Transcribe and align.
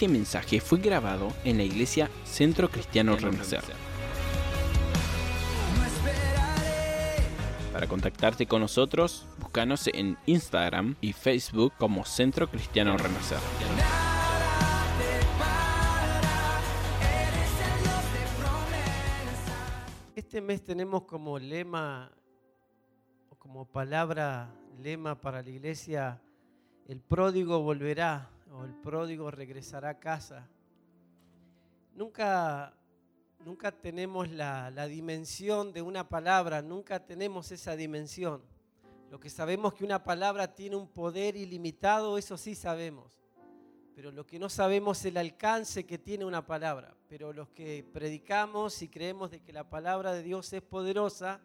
Este 0.00 0.08
mensaje 0.10 0.62
fue 0.62 0.78
grabado 0.78 1.28
en 1.44 1.58
la 1.58 1.62
iglesia 1.62 2.10
Centro 2.24 2.70
Cristiano 2.70 3.16
Renacer. 3.16 3.60
Para 7.70 7.86
contactarte 7.86 8.46
con 8.46 8.62
nosotros, 8.62 9.26
búscanos 9.38 9.88
en 9.88 10.16
Instagram 10.24 10.96
y 11.02 11.12
Facebook 11.12 11.74
como 11.78 12.06
Centro 12.06 12.48
Cristiano 12.50 12.96
Renacer. 12.96 13.36
Este 20.16 20.40
mes 20.40 20.64
tenemos 20.64 21.02
como 21.02 21.38
lema, 21.38 22.10
o 23.28 23.34
como 23.34 23.66
palabra 23.66 24.50
lema 24.78 25.20
para 25.20 25.42
la 25.42 25.50
iglesia, 25.50 26.22
el 26.88 27.02
pródigo 27.02 27.60
volverá 27.60 28.30
o 28.52 28.64
el 28.64 28.74
pródigo 28.74 29.30
regresará 29.30 29.90
a 29.90 29.98
casa. 29.98 30.48
Nunca, 31.94 32.74
nunca 33.44 33.72
tenemos 33.72 34.28
la, 34.30 34.70
dimensión 34.86 35.72
de 35.72 35.82
una 35.82 36.08
palabra, 36.08 36.62
nunca 36.62 37.04
tenemos 37.04 37.52
esa 37.52 37.76
dimensión. 37.76 38.42
Lo 39.10 39.18
que 39.18 39.30
sabemos 39.30 39.74
que 39.74 39.84
una 39.84 40.04
palabra 40.04 40.54
tiene 40.54 40.76
un 40.76 40.88
poder 40.88 41.36
ilimitado, 41.36 42.16
eso 42.16 42.36
sí 42.36 42.54
sabemos. 42.54 43.20
Pero 43.94 44.12
lo 44.12 44.26
que 44.26 44.38
no 44.38 44.48
sabemos 44.48 45.00
es 45.00 45.06
el 45.06 45.16
alcance 45.16 45.84
que 45.84 45.98
tiene 45.98 46.24
una 46.24 46.46
palabra. 46.46 46.94
Pero 47.08 47.32
los 47.32 47.48
que 47.48 47.84
predicamos 47.92 48.82
y 48.82 48.88
creemos 48.88 49.30
de 49.30 49.40
que 49.40 49.52
la 49.52 49.68
palabra 49.68 50.12
de 50.12 50.22
Dios 50.22 50.52
es 50.52 50.62
poderosa, 50.62 51.40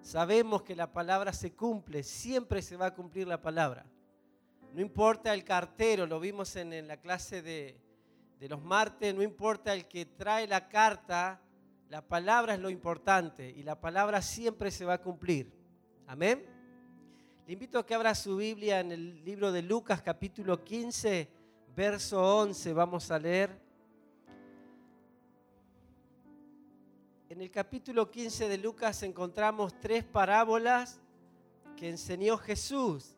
sabemos 0.00 0.62
que 0.62 0.74
la 0.74 0.92
palabra 0.92 1.32
se 1.32 1.52
cumple, 1.52 2.02
siempre 2.02 2.62
se 2.62 2.76
va 2.76 2.86
a 2.86 2.94
cumplir 2.94 3.28
la 3.28 3.40
palabra. 3.40 3.86
No 4.74 4.80
importa 4.80 5.32
el 5.32 5.44
cartero, 5.44 6.04
lo 6.04 6.18
vimos 6.18 6.56
en, 6.56 6.88
la 6.88 6.96
clase 6.96 7.42
de, 7.42 7.80
de 8.40 8.48
los 8.48 8.60
martes, 8.60 9.14
no 9.14 9.22
importa 9.22 9.72
el 9.72 9.86
que 9.86 10.04
trae 10.04 10.48
la 10.48 10.68
carta, 10.68 11.40
la 11.88 12.02
palabra 12.02 12.54
es 12.54 12.60
lo 12.60 12.68
importante 12.68 13.48
y 13.48 13.62
la 13.62 13.80
palabra 13.80 14.20
siempre 14.20 14.72
se 14.72 14.84
va 14.84 14.94
a 14.94 15.00
cumplir. 15.00 15.48
Amén. 16.08 16.44
Le 17.46 17.52
invito 17.52 17.78
a 17.78 17.86
que 17.86 17.94
abra 17.94 18.16
su 18.16 18.36
Biblia 18.36 18.80
en 18.80 18.90
el 18.90 19.24
libro 19.24 19.52
de 19.52 19.62
Lucas 19.62 20.02
capítulo 20.02 20.64
15, 20.64 21.28
verso 21.76 22.40
11. 22.40 22.72
Vamos 22.72 23.12
a 23.12 23.18
leer. 23.20 23.56
En 27.28 27.40
el 27.40 27.50
capítulo 27.52 28.10
15 28.10 28.48
de 28.48 28.58
Lucas 28.58 29.04
encontramos 29.04 29.78
tres 29.78 30.02
parábolas 30.02 31.00
que 31.76 31.90
enseñó 31.90 32.36
Jesús. 32.38 33.14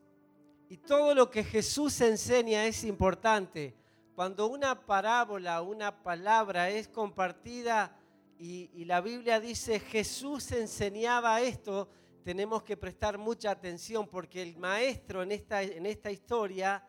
Y 0.69 0.78
todo 0.78 1.14
lo 1.14 1.31
que 1.31 1.45
Jesús 1.45 2.00
enseña 2.00 2.67
es 2.67 2.83
importante. 2.83 3.77
Cuando 4.17 4.48
una 4.48 4.86
parábola, 4.86 5.62
una 5.62 6.03
palabra 6.03 6.70
es 6.70 6.89
compartida 6.89 7.97
y, 8.39 8.84
la 8.84 9.00
Biblia 9.00 9.41
dice 9.41 9.78
Jesús 9.78 10.50
enseñaba 10.53 11.41
esto, 11.41 11.89
tenemos 12.25 12.62
que 12.64 12.77
prestar 12.77 13.17
mucha 13.17 13.50
atención 13.50 14.08
porque 14.08 14.42
el 14.42 14.56
maestro 14.56 15.23
en 15.23 15.33
esta, 15.33 15.62
en 15.62 15.86
esta 15.86 16.11
historia 16.11 16.84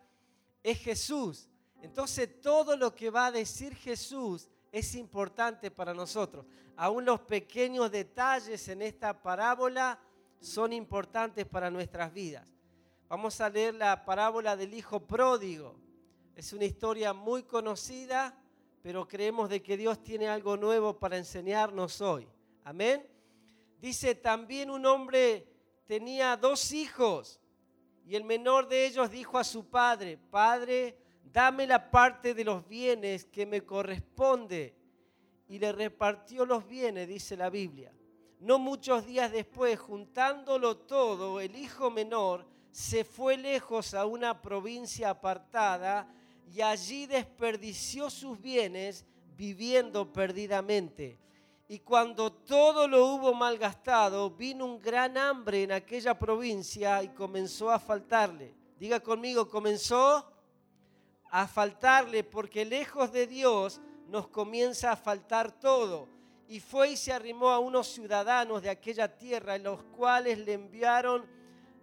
es 0.63 0.79
Jesús. 0.79 1.47
Entonces 1.81 2.41
todo 2.41 2.75
lo 2.75 2.95
que 2.95 3.09
va 3.09 3.27
a 3.27 3.31
decir 3.31 3.75
Jesús 3.75 4.49
es 4.71 4.95
importante 4.95 5.69
para 5.69 5.93
nosotros. 5.93 6.45
Aún 6.75 7.05
los 7.05 7.21
pequeños 7.21 7.91
detalles 7.91 8.67
en 8.67 8.81
esta 8.81 9.21
parábola 9.21 9.99
son 10.39 10.73
importantes 10.73 11.45
para 11.45 11.69
nuestras 11.69 12.11
vidas. 12.11 12.47
Vamos 13.09 13.39
a 13.39 13.49
leer 13.49 13.73
la 13.73 14.03
parábola 14.03 14.57
del 14.57 14.73
hijo 14.73 14.99
pródigo. 14.99 15.75
Es 16.35 16.51
una 16.51 16.65
historia 16.65 17.13
muy 17.13 17.43
conocida, 17.43 18.37
pero 18.81 19.07
creemos 19.07 19.49
de 19.49 19.63
que 19.63 19.77
Dios 19.77 20.03
tiene 20.03 20.27
algo 20.27 20.57
nuevo 20.57 20.99
para 20.99 21.17
enseñarnos 21.17 22.01
hoy. 22.01 22.27
Amén. 22.65 23.07
Dice, 23.79 24.13
también 24.13 24.69
un 24.69 24.85
hombre 24.85 25.47
tenía 25.85 26.35
dos 26.35 26.73
hijos 26.73 27.39
y 28.05 28.15
el 28.17 28.25
menor 28.25 28.67
de 28.67 28.85
ellos 28.85 29.09
dijo 29.09 29.37
a 29.37 29.45
su 29.45 29.69
padre, 29.69 30.17
Padre, 30.17 30.97
dame 31.23 31.65
la 31.65 31.89
parte 31.89 32.33
de 32.33 32.43
los 32.43 32.67
bienes 32.67 33.23
que 33.23 33.45
me 33.45 33.61
corresponde. 33.61 34.75
Y 35.47 35.59
le 35.59 35.71
repartió 35.71 36.45
los 36.45 36.67
bienes, 36.67 37.07
dice 37.07 37.37
la 37.37 37.49
Biblia. 37.49 37.93
No 38.41 38.59
muchos 38.59 39.05
días 39.05 39.31
después, 39.31 39.79
juntándolo 39.79 40.75
todo, 40.75 41.39
el 41.39 41.55
hijo 41.55 41.89
menor 41.89 42.56
se 42.77 43.03
fue 43.03 43.37
lejos 43.37 43.95
a 43.95 44.05
una 44.05 44.39
provincia 44.39 45.09
apartada 45.09 46.07
y 46.53 46.61
allí 46.61 47.07
desperdició 47.07 48.07
sus 48.07 48.39
bienes 48.39 49.03
viviendo 49.35 50.13
perdidamente. 50.13 51.17
Y 51.67 51.79
cuando 51.79 52.31
todo 52.31 52.87
lo 52.87 53.03
hubo 53.07 53.33
malgastado, 53.33 54.29
vino 54.29 54.65
un 54.65 54.79
gran 54.79 55.17
hambre 55.17 55.63
en 55.63 55.71
aquella 55.71 56.19
provincia 56.19 57.01
y 57.01 57.09
comenzó 57.09 57.71
a 57.71 57.79
faltarle. 57.79 58.53
Diga 58.77 58.99
conmigo, 58.99 59.49
comenzó 59.49 60.31
a 61.31 61.47
faltarle 61.47 62.23
porque 62.23 62.63
lejos 62.63 63.11
de 63.11 63.25
Dios 63.25 63.81
nos 64.07 64.27
comienza 64.27 64.91
a 64.91 64.95
faltar 64.95 65.51
todo. 65.51 66.07
Y 66.47 66.59
fue 66.59 66.91
y 66.91 66.95
se 66.95 67.11
arrimó 67.11 67.49
a 67.49 67.57
unos 67.57 67.87
ciudadanos 67.87 68.61
de 68.61 68.69
aquella 68.69 69.17
tierra, 69.17 69.57
los 69.57 69.81
cuales 69.81 70.37
le 70.37 70.53
enviaron 70.53 71.36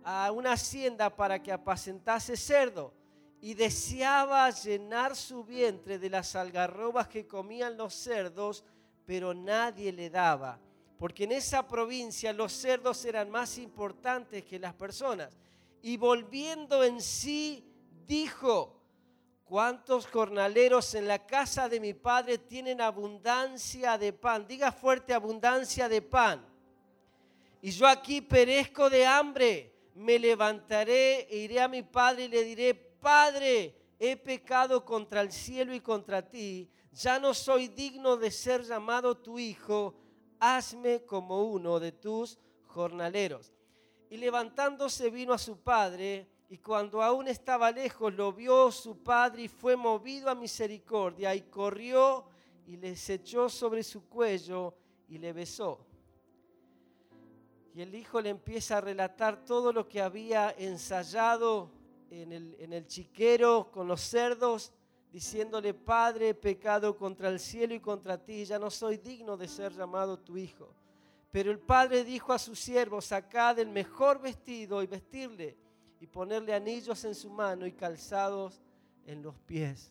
a 0.05 0.31
una 0.31 0.53
hacienda 0.53 1.15
para 1.15 1.43
que 1.43 1.51
apacentase 1.51 2.37
cerdo 2.37 2.93
y 3.41 3.55
deseaba 3.55 4.51
llenar 4.51 5.17
su 5.17 5.45
vientre 5.45 5.99
de 5.99 6.11
las 6.11 6.37
algarrobas 6.37 7.09
que 7.09 7.27
comían 7.27 7.77
los 7.77 7.95
cerdos, 7.95 8.65
pero 9.07 9.35
nadie 9.35 9.93
le 9.93 10.11
daba, 10.11 10.59
porque 10.99 11.25
en 11.25 11.33
esa 11.33 11.67
provincia 11.67 12.33
los 12.33 12.53
cerdos 12.53 13.05
eran 13.05 13.31
más 13.31 13.59
importantes 13.59 14.45
que 14.45 14.59
las 14.59 14.75
personas. 14.75 15.37
Y 15.83 15.97
volviendo 15.97 16.83
en 16.85 17.01
sí, 17.03 17.67
dijo, 18.07 18.81
¿cuántos 19.45 20.07
jornaleros 20.07 20.95
en 20.95 21.07
la 21.07 21.27
casa 21.27 21.69
de 21.69 21.81
mi 21.81 21.93
padre 21.93 22.39
tienen 22.39 22.81
abundancia 22.81 23.99
de 23.99 24.13
pan? 24.13 24.47
Diga 24.47 24.73
fuerte 24.73 25.13
abundancia 25.13 25.89
de 25.89 26.01
pan. 26.01 26.43
Y 27.61 27.71
yo 27.71 27.87
aquí 27.87 28.23
perezco 28.23 28.89
de 28.89 29.05
hambre 29.05 29.74
me 29.95 30.19
levantaré 30.19 31.27
e 31.31 31.39
iré 31.39 31.61
a 31.61 31.69
mi 31.69 31.83
padre 31.83 32.25
y 32.25 32.29
le 32.29 32.45
diré, 32.45 32.75
Padre, 32.75 33.75
he 33.99 34.17
pecado 34.17 34.85
contra 34.85 35.21
el 35.21 35.31
cielo 35.31 35.75
y 35.75 35.81
contra 35.81 36.29
ti, 36.29 36.71
ya 36.93 37.19
no 37.19 37.35
soy 37.35 37.69
digno 37.69 38.17
de 38.17 38.31
ser 38.31 38.63
llamado 38.63 39.17
tu 39.17 39.39
hijo, 39.39 39.95
hazme 40.41 41.05
como 41.05 41.45
uno 41.45 41.79
de 41.79 41.93
tus 41.93 42.39
jornaleros. 42.67 43.53
Y 44.11 44.17
levantándose 44.17 45.11
vino 45.11 45.33
a 45.33 45.39
su 45.39 45.59
padre, 45.59 46.29
y 46.49 46.59
cuando 46.59 47.03
aún 47.03 47.29
estaba 47.29 47.71
lejos 47.71 48.13
lo 48.15 48.33
vio 48.33 48.71
su 48.71 49.03
padre 49.03 49.43
y 49.43 49.49
fue 49.49 49.77
movido 49.77 50.31
a 50.31 50.35
misericordia, 50.35 51.35
y 51.35 51.43
corrió 51.43 52.25
y 52.67 52.77
le 52.77 52.95
echó 53.09 53.49
sobre 53.49 53.83
su 53.83 54.09
cuello 54.09 54.75
y 55.09 55.19
le 55.19 55.33
besó. 55.33 55.87
Y 57.75 57.83
el 57.83 57.93
hijo 57.95 58.21
le 58.21 58.31
empieza 58.31 58.79
a 58.79 58.81
relatar 58.81 59.45
todo 59.45 59.73
lo 59.73 59.89
que 59.89 60.01
había 60.01 60.55
ensayado 60.57 61.73
en 62.09 62.73
el, 62.73 62.87
chiquero 62.87 63.69
con 63.73 63.89
los 63.89 64.01
cerdos, 64.01 64.73
diciéndole, 65.11 65.75
Padre, 65.75 66.29
he 66.29 66.35
pecado 66.35 66.97
contra 66.97 67.29
el 67.29 67.41
cielo 67.41 67.75
y 67.75 67.81
contra 67.81 68.17
ti, 68.17 68.45
ya 68.45 68.61
no 68.61 68.71
soy 68.71 68.99
digno 68.99 69.37
de 69.37 69.49
ser 69.49 69.73
llamado 69.73 70.17
tu 70.17 70.37
hijo. 70.37 70.73
Pero 71.33 71.51
el 71.51 71.59
padre 71.59 72.05
dijo 72.05 72.33
a 72.33 72.39
sus 72.39 72.61
siervos, 72.61 73.07
sacad 73.07 73.59
el 73.59 73.69
mejor 73.69 74.21
vestido 74.21 74.81
y 74.81 74.87
vestirle, 74.87 75.59
y 75.99 76.07
ponerle 76.07 76.55
anillos 76.55 77.05
en 77.05 77.17
su 77.17 77.29
mano 77.29 77.67
y 77.67 77.73
calzados 77.73 78.63
en 79.05 79.21
los 79.21 79.37
pies. 79.41 79.91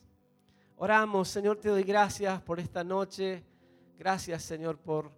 Oramos, 0.76 1.28
Señor, 1.28 1.58
te 1.58 1.68
doy 1.68 1.82
gracias 1.82 2.40
por 2.40 2.60
esta 2.60 2.82
noche. 2.82 3.44
Gracias, 3.98 4.42
Señor, 4.42 4.78
por 4.78 5.12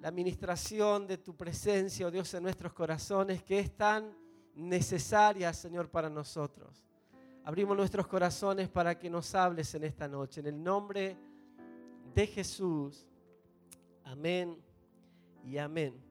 la 0.00 0.08
administración 0.08 1.06
de 1.06 1.18
tu 1.18 1.36
presencia, 1.36 2.06
oh 2.06 2.10
Dios, 2.10 2.32
en 2.32 2.42
nuestros 2.42 2.72
corazones, 2.72 3.42
que 3.42 3.58
es 3.58 3.76
tan 3.76 4.16
necesaria, 4.54 5.52
Señor, 5.52 5.90
para 5.90 6.08
nosotros. 6.08 6.86
Abrimos 7.44 7.76
nuestros 7.76 8.06
corazones 8.06 8.70
para 8.70 8.98
que 8.98 9.10
nos 9.10 9.34
hables 9.34 9.74
en 9.74 9.84
esta 9.84 10.08
noche. 10.08 10.40
En 10.40 10.46
el 10.46 10.62
nombre 10.62 11.18
de 12.14 12.26
Jesús. 12.26 13.06
Amén 14.04 14.56
y 15.44 15.58
amén. 15.58 16.02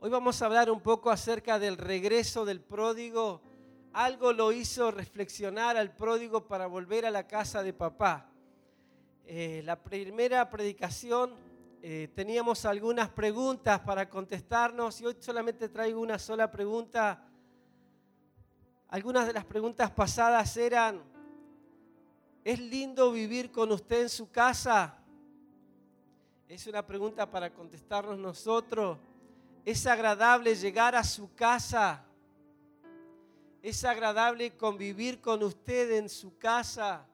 Hoy 0.00 0.10
vamos 0.10 0.40
a 0.40 0.46
hablar 0.46 0.70
un 0.70 0.80
poco 0.80 1.10
acerca 1.10 1.58
del 1.58 1.78
regreso 1.78 2.44
del 2.44 2.60
pródigo. 2.60 3.40
Algo 3.94 4.34
lo 4.34 4.52
hizo 4.52 4.90
reflexionar 4.90 5.78
al 5.78 5.94
pródigo 5.94 6.46
para 6.46 6.66
volver 6.66 7.06
a 7.06 7.10
la 7.10 7.26
casa 7.26 7.62
de 7.62 7.72
papá. 7.72 8.30
Eh, 9.24 9.62
la 9.64 9.82
primera 9.82 10.50
predicación 10.50 11.49
eh, 11.82 12.10
teníamos 12.14 12.64
algunas 12.64 13.08
preguntas 13.08 13.80
para 13.80 14.08
contestarnos 14.08 15.00
y 15.00 15.06
hoy 15.06 15.16
solamente 15.20 15.68
traigo 15.68 16.00
una 16.00 16.18
sola 16.18 16.50
pregunta. 16.50 17.26
Algunas 18.88 19.26
de 19.26 19.32
las 19.32 19.44
preguntas 19.44 19.90
pasadas 19.90 20.56
eran, 20.56 21.02
¿Es 22.42 22.58
lindo 22.58 23.12
vivir 23.12 23.52
con 23.52 23.70
usted 23.70 24.02
en 24.02 24.08
su 24.08 24.30
casa? 24.30 24.96
Es 26.48 26.66
una 26.66 26.86
pregunta 26.86 27.30
para 27.30 27.52
contestarnos 27.52 28.18
nosotros. 28.18 28.98
¿Es 29.62 29.86
agradable 29.86 30.54
llegar 30.54 30.94
a 30.94 31.04
su 31.04 31.34
casa? 31.34 32.02
¿Es 33.62 33.84
agradable 33.84 34.56
convivir 34.56 35.20
con 35.20 35.42
usted 35.42 35.98
en 35.98 36.08
su 36.08 36.38
casa? 36.38 37.06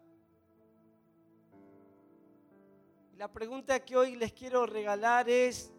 La 3.16 3.32
pregunta 3.32 3.82
que 3.82 3.96
hoy 3.96 4.14
les 4.14 4.30
quiero 4.34 4.66
regalar 4.66 5.30
es, 5.30 5.72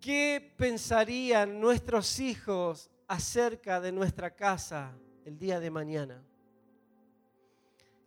¿qué 0.00 0.54
pensarían 0.56 1.60
nuestros 1.60 2.18
hijos 2.20 2.90
acerca 3.06 3.82
de 3.82 3.92
nuestra 3.92 4.34
casa 4.34 4.96
el 5.26 5.38
día 5.38 5.60
de 5.60 5.70
mañana? 5.70 6.24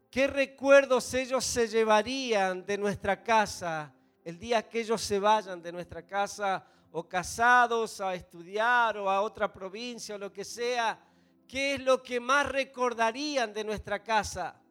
¿Qué 0.09 0.25
recuerdos 0.25 1.13
ellos 1.13 1.45
se 1.45 1.67
llevarían 1.67 2.65
de 2.65 2.79
nuestra 2.79 3.21
casa 3.21 3.93
el 4.25 4.39
día 4.39 4.67
que 4.67 4.79
ellos 4.79 5.03
se 5.03 5.19
vayan 5.19 5.61
de 5.61 5.71
nuestra 5.71 6.03
casa 6.03 6.65
o 6.91 7.07
casados 7.07 8.01
a 8.01 8.15
estudiar 8.15 8.97
o 8.97 9.07
a 9.07 9.21
otra 9.21 9.53
provincia 9.53 10.15
o 10.15 10.17
lo 10.17 10.33
que 10.33 10.43
sea? 10.43 10.99
¿Qué 11.47 11.75
es 11.75 11.83
lo 11.83 12.01
que 12.01 12.19
más 12.19 12.51
recordarían 12.51 13.53
de 13.53 13.63
nuestra 13.63 14.01
casa? 14.01 14.62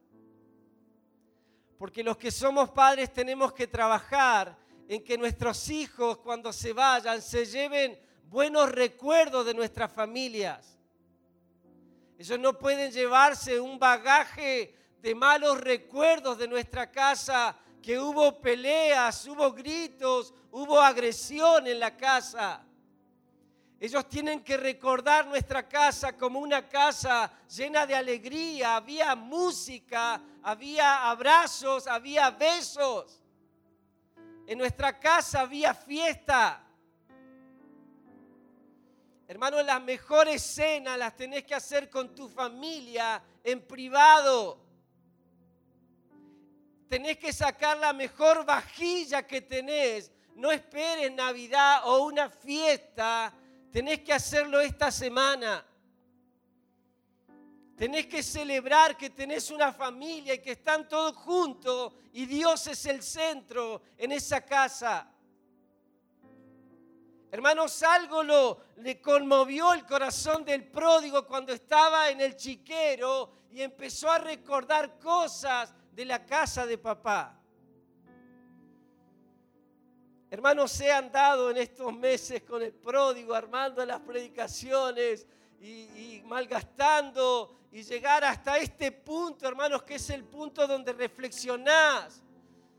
Porque 1.82 2.04
los 2.04 2.16
que 2.16 2.30
somos 2.30 2.70
padres 2.70 3.12
tenemos 3.12 3.52
que 3.52 3.66
trabajar 3.66 4.56
en 4.86 5.02
que 5.02 5.18
nuestros 5.18 5.68
hijos 5.68 6.18
cuando 6.18 6.52
se 6.52 6.72
vayan 6.72 7.20
se 7.20 7.44
lleven 7.44 7.98
buenos 8.28 8.70
recuerdos 8.70 9.44
de 9.44 9.52
nuestras 9.52 9.92
familias. 9.92 10.78
Ellos 12.16 12.38
no 12.38 12.56
pueden 12.56 12.92
llevarse 12.92 13.58
un 13.58 13.80
bagaje 13.80 14.72
de 15.00 15.12
malos 15.12 15.60
recuerdos 15.60 16.38
de 16.38 16.46
nuestra 16.46 16.88
casa, 16.88 17.58
que 17.82 17.98
hubo 17.98 18.40
peleas, 18.40 19.26
hubo 19.26 19.50
gritos, 19.50 20.32
hubo 20.52 20.80
agresión 20.80 21.66
en 21.66 21.80
la 21.80 21.96
casa. 21.96 22.64
Ellos 23.82 24.08
tienen 24.08 24.44
que 24.44 24.56
recordar 24.56 25.26
nuestra 25.26 25.68
casa 25.68 26.16
como 26.16 26.38
una 26.38 26.68
casa 26.68 27.32
llena 27.48 27.84
de 27.84 27.96
alegría, 27.96 28.76
había 28.76 29.16
música, 29.16 30.22
había 30.40 31.10
abrazos, 31.10 31.88
había 31.88 32.30
besos. 32.30 33.20
En 34.46 34.58
nuestra 34.58 35.00
casa 35.00 35.40
había 35.40 35.74
fiesta. 35.74 36.64
Hermanos, 39.26 39.64
las 39.64 39.82
mejores 39.82 40.40
cenas 40.42 40.96
las 40.96 41.16
tenés 41.16 41.42
que 41.42 41.56
hacer 41.56 41.90
con 41.90 42.14
tu 42.14 42.28
familia 42.28 43.20
en 43.42 43.66
privado 43.66 44.62
tenés 46.88 47.16
que 47.16 47.32
sacar 47.32 47.78
la 47.78 47.94
mejor 47.94 48.44
vajilla 48.44 49.26
que 49.26 49.40
tenés. 49.40 50.12
No 50.36 50.52
esperes 50.52 51.10
Navidad 51.10 51.80
o 51.86 52.04
una 52.04 52.28
fiesta. 52.28 53.32
Tenés 53.72 54.00
que 54.00 54.12
hacerlo 54.12 54.60
esta 54.60 54.90
semana. 54.90 55.64
Tenés 57.74 58.06
que 58.06 58.22
celebrar 58.22 58.98
que 58.98 59.08
tenés 59.08 59.50
una 59.50 59.72
familia 59.72 60.34
y 60.34 60.40
que 60.40 60.52
están 60.52 60.86
todos 60.86 61.16
juntos 61.16 61.94
y 62.12 62.26
Dios 62.26 62.66
es 62.66 62.84
el 62.84 63.02
centro 63.02 63.80
en 63.96 64.12
esa 64.12 64.42
casa. 64.44 65.08
Hermanos, 67.30 67.82
algo 67.82 68.22
le 68.76 69.00
conmovió 69.00 69.72
el 69.72 69.86
corazón 69.86 70.44
del 70.44 70.68
pródigo 70.68 71.26
cuando 71.26 71.54
estaba 71.54 72.10
en 72.10 72.20
el 72.20 72.36
chiquero 72.36 73.32
y 73.50 73.62
empezó 73.62 74.10
a 74.10 74.18
recordar 74.18 74.98
cosas 74.98 75.74
de 75.92 76.04
la 76.04 76.26
casa 76.26 76.66
de 76.66 76.76
papá. 76.76 77.41
Hermanos, 80.32 80.80
he 80.80 80.90
andado 80.90 81.50
en 81.50 81.58
estos 81.58 81.94
meses 81.94 82.42
con 82.44 82.62
el 82.62 82.72
pródigo, 82.72 83.34
armando 83.34 83.84
las 83.84 84.00
predicaciones 84.00 85.26
y, 85.60 86.22
malgastando 86.24 87.66
y 87.70 87.82
llegar 87.82 88.24
hasta 88.24 88.56
este 88.56 88.92
punto, 88.92 89.46
hermanos, 89.46 89.82
que 89.82 89.96
es 89.96 90.08
el 90.08 90.24
punto 90.24 90.66
donde 90.66 90.94
reflexionás, 90.94 92.22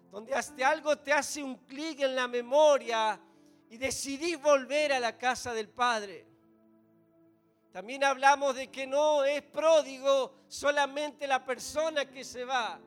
donde 0.10 0.34
hasta 0.34 0.68
algo 0.68 0.98
te 0.98 1.14
hace 1.14 1.44
un 1.44 1.58
clic 1.58 2.00
en 2.00 2.16
la 2.16 2.28
memoria 2.28 3.22
y 3.70 3.78
decidís 3.78 4.42
volver 4.42 4.92
a 4.92 5.00
la 5.00 5.16
casa 5.16 5.54
del 5.54 5.70
Padre. 5.70 6.26
También 7.72 8.04
hablamos 8.04 8.56
de 8.56 8.72
que 8.72 8.88
no 8.88 9.24
es 9.24 9.44
pródigo 9.44 10.40
solamente 10.48 11.28
la 11.28 11.46
persona 11.46 12.10
que 12.10 12.24
se 12.24 12.46
va, 12.46 12.80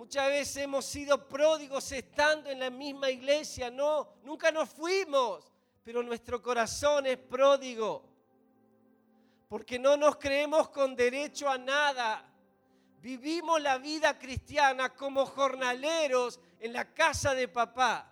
Muchas 0.00 0.28
veces 0.28 0.56
hemos 0.56 0.86
sido 0.86 1.28
pródigos 1.28 1.92
estando 1.92 2.48
en 2.48 2.60
la 2.60 2.70
misma 2.70 3.10
iglesia, 3.10 3.70
no, 3.70 4.14
nunca 4.24 4.50
nos 4.50 4.70
fuimos, 4.70 5.52
pero 5.84 6.02
nuestro 6.02 6.40
corazón 6.40 7.04
es 7.04 7.18
pródigo, 7.18 8.08
porque 9.46 9.78
no 9.78 9.98
nos 9.98 10.16
creemos 10.16 10.70
con 10.70 10.96
derecho 10.96 11.50
a 11.50 11.58
nada. 11.58 12.26
Vivimos 13.02 13.60
la 13.60 13.76
vida 13.76 14.18
cristiana 14.18 14.88
como 14.94 15.26
jornaleros 15.26 16.40
en 16.60 16.72
la 16.72 16.94
casa 16.94 17.34
de 17.34 17.48
papá. 17.48 18.10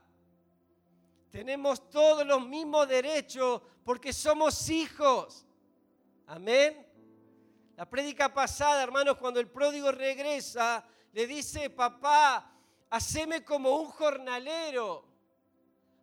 Tenemos 1.30 1.88
todos 1.88 2.26
los 2.26 2.46
mismos 2.46 2.86
derechos 2.86 3.62
porque 3.82 4.12
somos 4.12 4.68
hijos. 4.68 5.46
Amén. 6.26 6.86
La 7.76 7.88
prédica 7.88 8.34
pasada, 8.34 8.82
hermanos, 8.82 9.16
cuando 9.16 9.40
el 9.40 9.48
pródigo 9.48 9.90
regresa, 9.90 10.84
le 11.18 11.26
dice, 11.26 11.68
papá, 11.68 12.48
haceme 12.90 13.44
como 13.44 13.74
un 13.74 13.86
jornalero, 13.86 15.04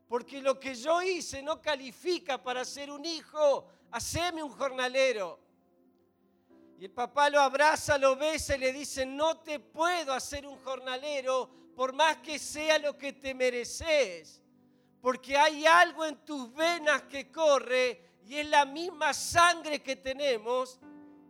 porque 0.09 0.41
lo 0.41 0.59
que 0.59 0.75
yo 0.75 1.01
hice 1.01 1.41
no 1.41 1.61
califica 1.61 2.43
para 2.43 2.65
ser 2.65 2.91
un 2.91 3.05
hijo, 3.05 3.65
haceme 3.91 4.43
un 4.43 4.51
jornalero. 4.51 5.39
Y 6.77 6.83
el 6.83 6.91
papá 6.91 7.29
lo 7.29 7.39
abraza, 7.39 7.97
lo 7.97 8.17
besa 8.17 8.57
y 8.57 8.59
le 8.59 8.73
dice, 8.73 9.05
no 9.05 9.37
te 9.37 9.61
puedo 9.61 10.11
hacer 10.11 10.45
un 10.45 10.57
jornalero 10.57 11.49
por 11.77 11.93
más 11.93 12.17
que 12.17 12.37
sea 12.37 12.77
lo 12.77 12.97
que 12.97 13.13
te 13.13 13.33
mereces, 13.33 14.41
porque 14.99 15.37
hay 15.37 15.65
algo 15.65 16.03
en 16.03 16.25
tus 16.25 16.53
venas 16.53 17.03
que 17.03 17.31
corre 17.31 18.17
y 18.25 18.35
es 18.35 18.49
la 18.49 18.65
misma 18.65 19.13
sangre 19.13 19.81
que 19.81 19.95
tenemos 19.95 20.77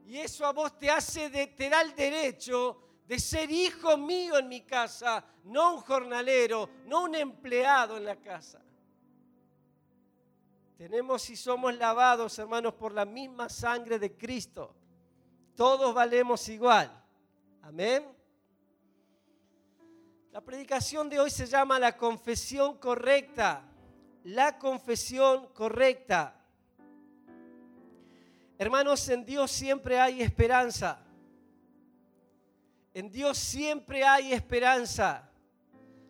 y 0.08 0.18
eso 0.18 0.44
a 0.44 0.54
vos 0.54 0.75
te 0.80 0.89
hace, 0.89 1.30
te 1.30 1.70
da 1.70 1.82
el 1.82 1.94
derecho 1.94 2.82
de 3.08 3.20
ser 3.20 3.52
hijo 3.52 3.98
mío 3.98 4.38
en 4.38 4.48
mi 4.48 4.62
casa, 4.62 5.24
no 5.44 5.76
un 5.76 5.82
jornalero, 5.82 6.70
no 6.86 7.04
un 7.04 7.16
empleado 7.16 7.98
en 7.98 8.06
la 8.06 8.16
casa. 8.16 8.62
Tenemos 10.78 11.30
y 11.30 11.36
somos 11.36 11.76
lavados, 11.78 12.38
hermanos, 12.40 12.74
por 12.74 12.92
la 12.92 13.06
misma 13.06 13.48
sangre 13.48 13.98
de 14.00 14.18
Cristo. 14.18 14.76
Todos 15.56 15.94
valemos 15.94 16.50
igual. 16.50 16.92
Amén. 17.62 18.06
La 20.32 20.42
predicación 20.42 21.10
de 21.10 21.20
hoy 21.20 21.30
se 21.30 21.46
llama 21.46 21.80
la 21.80 21.96
confesión 21.96 22.78
correcta. 22.78 23.64
La 24.26 24.58
confesión 24.58 25.48
correcta. 25.54 26.46
Hermanos, 28.58 29.08
en 29.08 29.24
Dios 29.24 29.50
siempre 29.52 30.00
hay 30.00 30.22
esperanza. 30.22 31.05
En 32.96 33.12
Dios 33.12 33.38
siempre 33.38 34.06
hay 34.06 34.32
esperanza. 34.32 35.30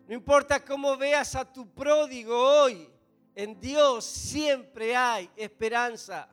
No 0.06 0.14
importa 0.14 0.64
cómo 0.64 0.96
veas 0.96 1.34
a 1.34 1.44
tu 1.44 1.68
pródigo 1.68 2.38
hoy, 2.38 2.88
en 3.34 3.58
Dios 3.58 4.04
siempre 4.04 4.94
hay 4.94 5.28
esperanza. 5.34 6.28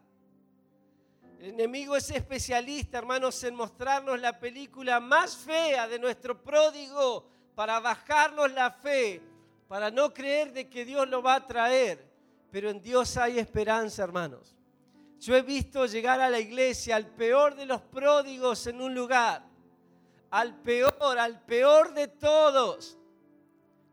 El 1.39 1.55
enemigo 1.55 1.95
es 1.95 2.11
especialista, 2.11 2.99
hermanos, 2.99 3.43
en 3.43 3.55
mostrarnos 3.55 4.21
la 4.21 4.39
película 4.39 4.99
más 4.99 5.35
fea 5.35 5.87
de 5.87 5.97
nuestro 5.97 6.39
pródigo 6.43 7.27
para 7.55 7.79
bajarnos 7.79 8.51
la 8.51 8.69
fe, 8.69 9.23
para 9.67 9.89
no 9.89 10.13
creer 10.13 10.53
de 10.53 10.69
que 10.69 10.85
Dios 10.85 11.09
lo 11.09 11.23
va 11.23 11.33
a 11.33 11.47
traer. 11.47 12.07
Pero 12.51 12.69
en 12.69 12.79
Dios 12.79 13.17
hay 13.17 13.39
esperanza, 13.39 14.03
hermanos. 14.03 14.55
Yo 15.19 15.35
he 15.35 15.41
visto 15.41 15.87
llegar 15.87 16.21
a 16.21 16.29
la 16.29 16.39
iglesia 16.39 16.95
al 16.95 17.07
peor 17.07 17.55
de 17.55 17.65
los 17.65 17.81
pródigos 17.81 18.67
en 18.67 18.81
un 18.81 18.93
lugar 18.93 19.51
al 20.33 20.55
peor, 20.55 21.19
al 21.19 21.45
peor 21.45 21.93
de 21.93 22.07
todos. 22.07 22.97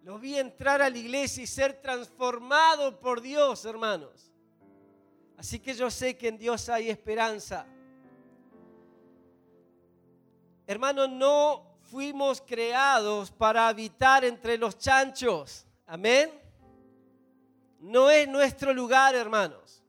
Lo 0.02 0.18
vi 0.18 0.38
entrar 0.38 0.80
a 0.80 0.88
la 0.88 0.97
iglesia 0.97 1.42
y 1.42 1.47
ser 1.47 1.82
transformado 1.82 2.99
por 2.99 3.20
Dios, 3.20 3.66
hermanos. 3.66 4.32
Así 5.37 5.59
que 5.61 5.75
yo 5.75 5.90
sé 5.90 6.16
que 6.16 6.28
en 6.28 6.38
Dios 6.38 6.70
hay 6.70 6.88
esperanza. 6.88 7.66
Hermanos, 10.66 11.11
no 11.11 11.76
fuimos 11.82 12.40
creados 12.40 13.30
para 13.30 13.68
habitar 13.68 14.25
entre 14.25 14.56
los 14.56 14.78
chanchos. 14.78 15.66
Amén. 15.87 16.30
No 17.80 18.09
es 18.09 18.26
nuestro 18.26 18.73
lugar, 18.73 19.14
hermanos. 19.14 19.82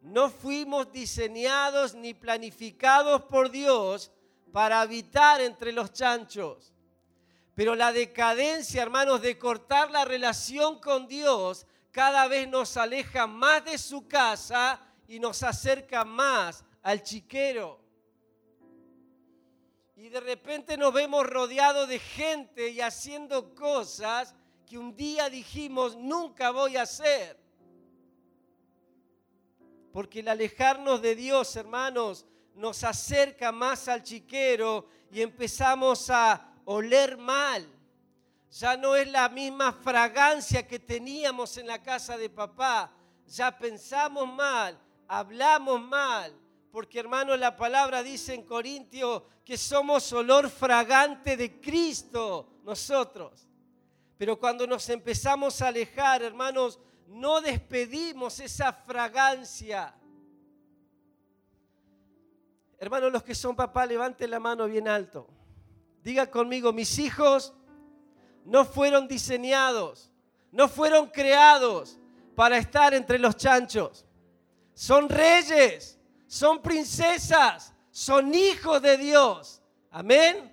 No 0.00 0.28
fuimos 0.28 0.90
diseñados 0.90 1.94
ni 1.94 2.14
planificados 2.14 3.22
por 3.22 3.48
Dios 3.48 4.10
para 4.52 4.80
habitar 4.80 5.40
entre 5.40 5.72
los 5.72 5.92
chanchos. 5.92 6.72
Pero 7.54 7.74
la 7.74 7.92
decadencia, 7.92 8.82
hermanos, 8.82 9.20
de 9.20 9.38
cortar 9.38 9.90
la 9.90 10.04
relación 10.04 10.78
con 10.80 11.06
Dios 11.06 11.66
cada 11.90 12.26
vez 12.26 12.48
nos 12.48 12.76
aleja 12.76 13.26
más 13.26 13.64
de 13.64 13.76
su 13.76 14.08
casa 14.08 14.80
y 15.06 15.18
nos 15.20 15.42
acerca 15.42 16.04
más 16.04 16.64
al 16.82 17.02
chiquero. 17.02 17.80
Y 19.96 20.08
de 20.08 20.20
repente 20.20 20.76
nos 20.76 20.92
vemos 20.92 21.26
rodeados 21.26 21.88
de 21.88 21.98
gente 21.98 22.70
y 22.70 22.80
haciendo 22.80 23.54
cosas 23.54 24.34
que 24.66 24.78
un 24.78 24.96
día 24.96 25.28
dijimos 25.28 25.96
nunca 25.96 26.50
voy 26.50 26.76
a 26.76 26.82
hacer. 26.82 27.38
Porque 29.92 30.20
el 30.20 30.28
alejarnos 30.28 31.02
de 31.02 31.14
Dios, 31.14 31.54
hermanos, 31.56 32.24
nos 32.54 32.84
acerca 32.84 33.52
más 33.52 33.88
al 33.88 34.02
chiquero 34.02 34.88
y 35.10 35.22
empezamos 35.22 36.10
a 36.10 36.54
oler 36.64 37.16
mal. 37.16 37.68
Ya 38.50 38.76
no 38.76 38.94
es 38.96 39.10
la 39.10 39.28
misma 39.28 39.72
fragancia 39.72 40.66
que 40.66 40.78
teníamos 40.78 41.56
en 41.56 41.66
la 41.66 41.82
casa 41.82 42.18
de 42.18 42.28
papá. 42.28 42.92
Ya 43.26 43.56
pensamos 43.56 44.30
mal, 44.32 44.78
hablamos 45.08 45.80
mal. 45.80 46.34
Porque 46.70 46.98
hermanos, 46.98 47.38
la 47.38 47.56
palabra 47.56 48.02
dice 48.02 48.34
en 48.34 48.44
Corintio 48.44 49.26
que 49.44 49.56
somos 49.56 50.12
olor 50.12 50.50
fragante 50.50 51.36
de 51.36 51.60
Cristo 51.60 52.60
nosotros. 52.64 53.48
Pero 54.16 54.38
cuando 54.38 54.66
nos 54.66 54.88
empezamos 54.88 55.60
a 55.60 55.68
alejar, 55.68 56.22
hermanos, 56.22 56.78
no 57.08 57.40
despedimos 57.40 58.38
esa 58.40 58.72
fragancia. 58.72 59.94
Hermanos, 62.82 63.12
los 63.12 63.22
que 63.22 63.36
son 63.36 63.54
papá, 63.54 63.86
levanten 63.86 64.28
la 64.28 64.40
mano 64.40 64.66
bien 64.66 64.88
alto. 64.88 65.28
Diga 66.02 66.28
conmigo, 66.28 66.72
mis 66.72 66.98
hijos 66.98 67.54
no 68.44 68.64
fueron 68.64 69.06
diseñados, 69.06 70.10
no 70.50 70.66
fueron 70.66 71.06
creados 71.06 72.00
para 72.34 72.58
estar 72.58 72.92
entre 72.92 73.20
los 73.20 73.36
chanchos. 73.36 74.04
Son 74.74 75.08
reyes, 75.08 75.96
son 76.26 76.60
princesas, 76.60 77.72
son 77.92 78.34
hijos 78.34 78.82
de 78.82 78.96
Dios. 78.96 79.62
Amén. 79.88 80.52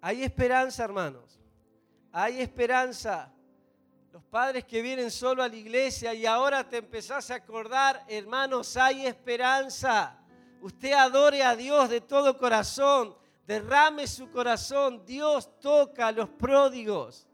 Hay 0.00 0.24
esperanza, 0.24 0.82
hermanos. 0.82 1.38
Hay 2.10 2.40
esperanza. 2.40 3.32
Los 4.10 4.24
padres 4.24 4.64
que 4.64 4.82
vienen 4.82 5.12
solo 5.12 5.44
a 5.44 5.48
la 5.48 5.54
iglesia 5.54 6.12
y 6.12 6.26
ahora 6.26 6.68
te 6.68 6.78
empezás 6.78 7.30
a 7.30 7.36
acordar, 7.36 8.04
hermanos, 8.08 8.76
hay 8.76 9.06
esperanza 9.06 10.18
usted 10.64 10.92
adore 10.92 11.42
a 11.42 11.54
Dios 11.54 11.90
de 11.90 12.00
todo 12.00 12.38
corazón, 12.38 13.14
derrame 13.46 14.06
su 14.06 14.30
corazón, 14.30 15.04
Dios 15.04 15.60
toca 15.60 16.06
a 16.06 16.12
los 16.12 16.30
pródigos. 16.30 17.28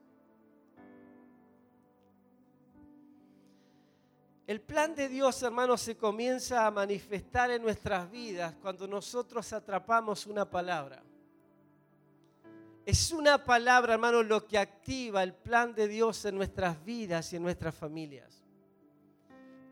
El 4.49 4.61
plan 4.61 4.97
de 4.97 5.09
Dios, 5.09 5.41
hermanos, 5.45 5.81
se 5.81 5.97
comienza 5.97 6.67
a 6.67 6.73
manifestar 6.73 7.53
en 7.53 7.63
nuestras 7.63 8.11
vidas 8.11 8.53
cuando 8.61 8.89
nosotros 8.89 9.53
atrapamos 9.53 10.27
una 10.27 10.51
palabra. 10.51 11.01
Es 12.85 13.13
una 13.13 13.45
palabra, 13.45 13.95
hermanos, 13.95 14.27
lo 14.27 14.45
que 14.45 14.59
activa 14.59 15.23
el 15.23 15.35
plan 15.35 15.73
de 15.73 15.87
Dios 15.87 16.25
en 16.25 16.35
nuestras 16.35 16.85
vidas 16.85 17.33
y 17.33 17.37
en 17.37 17.45
nuestras 17.45 17.77
familias. 17.77 18.40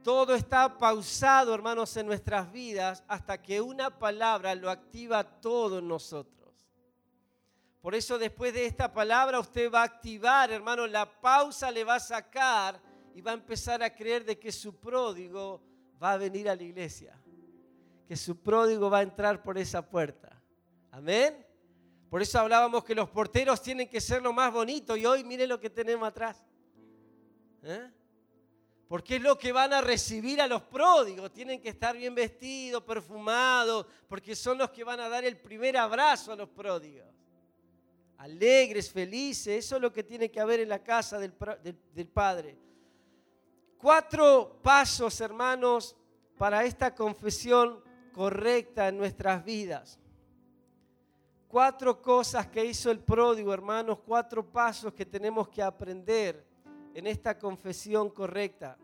Todo 0.09 0.35
está 0.35 0.79
pausado, 0.79 1.55
hermanos, 1.55 1.95
en 1.99 2.07
nuestras 2.07 2.51
vidas 2.51 3.05
hasta 3.09 3.43
que 3.43 3.61
una 3.61 3.91
palabra 3.91 4.55
lo 4.55 4.71
activa 4.71 5.23
todo 5.23 5.81
en 5.81 5.89
nosotros. 5.89 6.55
Por 7.83 7.95
eso 7.95 8.19
después 8.19 8.55
de 8.55 8.65
esta 8.65 8.91
palabra 8.91 9.39
usted 9.39 9.71
va 9.71 9.83
a 9.83 9.85
activar, 9.85 10.51
hermano, 10.51 10.87
la 10.87 11.05
pausa 11.21 11.71
le 11.71 11.85
va 11.85 11.97
a 11.97 12.01
sacar 12.01 12.81
y 13.15 13.21
va 13.21 13.33
a 13.33 13.35
empezar 13.35 13.83
a 13.83 13.95
creer 13.95 14.25
de 14.25 14.39
que 14.39 14.51
su 14.51 14.81
pródigo 14.81 15.61
va 16.03 16.13
a 16.13 16.17
venir 16.17 16.49
a 16.49 16.57
la 16.57 16.63
iglesia. 16.63 17.15
Que 18.07 18.17
su 18.17 18.35
pródigo 18.43 18.89
va 18.89 19.01
a 19.01 19.03
entrar 19.03 19.43
por 19.43 19.59
esa 19.59 19.83
puerta. 19.83 20.43
Amén. 20.91 21.47
Por 22.09 22.23
eso 22.23 22.39
hablábamos 22.41 22.83
que 22.83 22.95
los 22.95 23.11
porteros 23.11 23.61
tienen 23.61 23.91
que 23.91 24.01
ser 24.01 24.23
lo 24.23 24.33
más 24.33 24.51
bonito 24.55 24.97
y 24.97 25.05
hoy 25.05 25.23
mire 25.23 25.47
lo 25.47 25.61
que 25.61 25.69
tenemos 25.69 26.09
atrás. 26.09 26.47
¿Eh? 27.63 27.91
Porque 28.89 29.17
es 29.17 29.23
lo 29.23 29.39
que 29.39 29.53
van 29.53 29.75
a 29.75 29.83
recibir 29.83 30.41
a 30.41 30.47
los 30.47 30.63
pródigos. 30.63 31.31
Tienen 31.31 31.61
que 31.61 31.69
estar 31.69 31.95
bien 31.95 32.15
vestidos, 32.15 32.83
perfumados, 32.83 33.87
porque 34.09 34.35
son 34.35 34.57
los 34.57 34.71
que 34.71 34.83
van 34.83 34.99
a 34.99 35.11
dar 35.11 35.25
el 35.25 35.37
primer 35.37 35.77
abrazo 35.77 36.33
a 36.33 36.37
los 36.37 36.49
pródigos. 36.49 37.07
Alegres, 38.17 38.91
felices, 38.91 39.65
eso 39.65 39.77
es 39.77 39.83
lo 39.83 39.93
que 39.93 40.03
tiene 40.03 40.31
que 40.31 40.41
haber 40.41 40.61
en 40.61 40.71
la 40.71 40.83
casa 40.83 41.19
del, 41.19 41.35
del 41.95 42.09
Padre. 42.09 42.57
Cuatro 43.77 44.59
pasos, 44.63 45.21
hermanos, 45.21 45.95
para 46.39 46.65
esta 46.65 46.95
confesión 46.95 47.85
correcta 48.13 48.89
en 48.89 48.97
nuestras 48.97 49.45
vidas. 49.45 49.99
Cuatro 51.47 52.01
cosas 52.01 52.47
que 52.47 52.65
hizo 52.65 52.91
el 52.91 53.01
pródigo, 53.01 53.53
hermanos, 53.53 53.99
cuatro 54.05 54.45
pasos 54.51 54.95
que 54.95 55.05
tenemos 55.05 55.49
que 55.49 55.63
aprender 55.63 56.48
en 56.99 57.07
esta 57.07 57.39
confesión 57.39 58.11
correcta. 58.11 58.77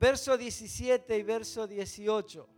Verso 0.00 0.38
17 0.38 1.18
y 1.18 1.22
verso 1.22 1.66
18. 1.66 2.48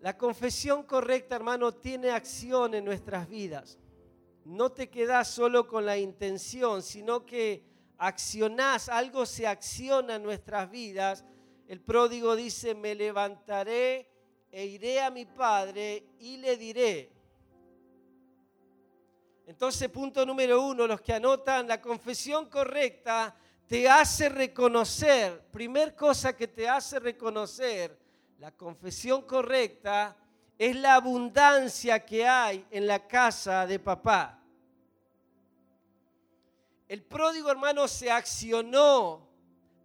La 0.00 0.16
confesión 0.16 0.84
correcta, 0.84 1.34
hermano, 1.34 1.74
tiene 1.74 2.10
acción 2.10 2.74
en 2.74 2.84
nuestras 2.84 3.28
vidas. 3.28 3.80
No 4.44 4.70
te 4.70 4.90
quedas 4.90 5.26
solo 5.26 5.66
con 5.66 5.84
la 5.84 5.98
intención, 5.98 6.82
sino 6.82 7.26
que 7.26 7.64
accionás, 7.98 8.88
algo 8.88 9.26
se 9.26 9.48
acciona 9.48 10.16
en 10.16 10.22
nuestras 10.22 10.70
vidas. 10.70 11.24
El 11.66 11.80
pródigo 11.80 12.36
dice, 12.36 12.76
me 12.76 12.94
levantaré 12.94 14.08
e 14.52 14.66
iré 14.66 15.00
a 15.00 15.10
mi 15.10 15.24
padre 15.24 16.04
y 16.20 16.36
le 16.36 16.56
diré, 16.56 17.10
entonces, 19.52 19.90
punto 19.90 20.24
número 20.24 20.62
uno, 20.62 20.86
los 20.86 21.02
que 21.02 21.12
anotan, 21.12 21.68
la 21.68 21.78
confesión 21.78 22.46
correcta 22.46 23.36
te 23.66 23.86
hace 23.86 24.30
reconocer, 24.30 25.44
primer 25.52 25.94
cosa 25.94 26.34
que 26.34 26.48
te 26.48 26.66
hace 26.66 26.98
reconocer, 26.98 27.94
la 28.38 28.50
confesión 28.52 29.20
correcta 29.20 30.16
es 30.56 30.74
la 30.74 30.94
abundancia 30.94 32.02
que 32.02 32.26
hay 32.26 32.66
en 32.70 32.86
la 32.86 33.06
casa 33.06 33.66
de 33.66 33.78
papá. 33.78 34.42
El 36.88 37.02
pródigo 37.02 37.50
hermano 37.50 37.86
se 37.88 38.10
accionó 38.10 39.28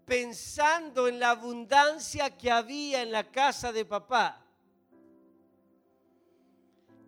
pensando 0.06 1.10
en 1.10 1.20
la 1.20 1.32
abundancia 1.32 2.38
que 2.38 2.50
había 2.50 3.02
en 3.02 3.12
la 3.12 3.30
casa 3.30 3.74
de 3.74 3.84
papá 3.84 4.47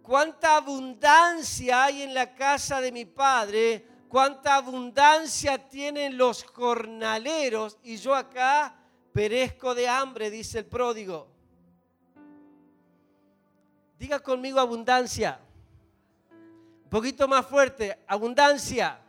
cuánta 0.02 0.58
abundancia 0.58 1.84
hay 1.86 2.02
en 2.02 2.14
la 2.14 2.34
casa 2.34 2.82
de 2.82 2.92
mi 2.92 3.06
padre, 3.06 3.86
cuánta 4.08 4.56
abundancia 4.56 5.58
tienen 5.70 6.18
los 6.18 6.44
jornaleros 6.44 7.78
y 7.84 7.98
yo 7.98 8.16
acá 8.16 8.76
perezco 9.14 9.76
de 9.76 9.88
hambre, 9.88 10.30
dice 10.30 10.60
el 10.60 10.66
pródigo. 10.66 11.28
Diga 13.98 14.20
conmigo 14.20 14.60
abundancia. 14.60 15.40
Un 16.84 16.90
poquito 16.90 17.28
más 17.28 17.46
fuerte, 17.46 18.00
abundancia. 18.08 19.00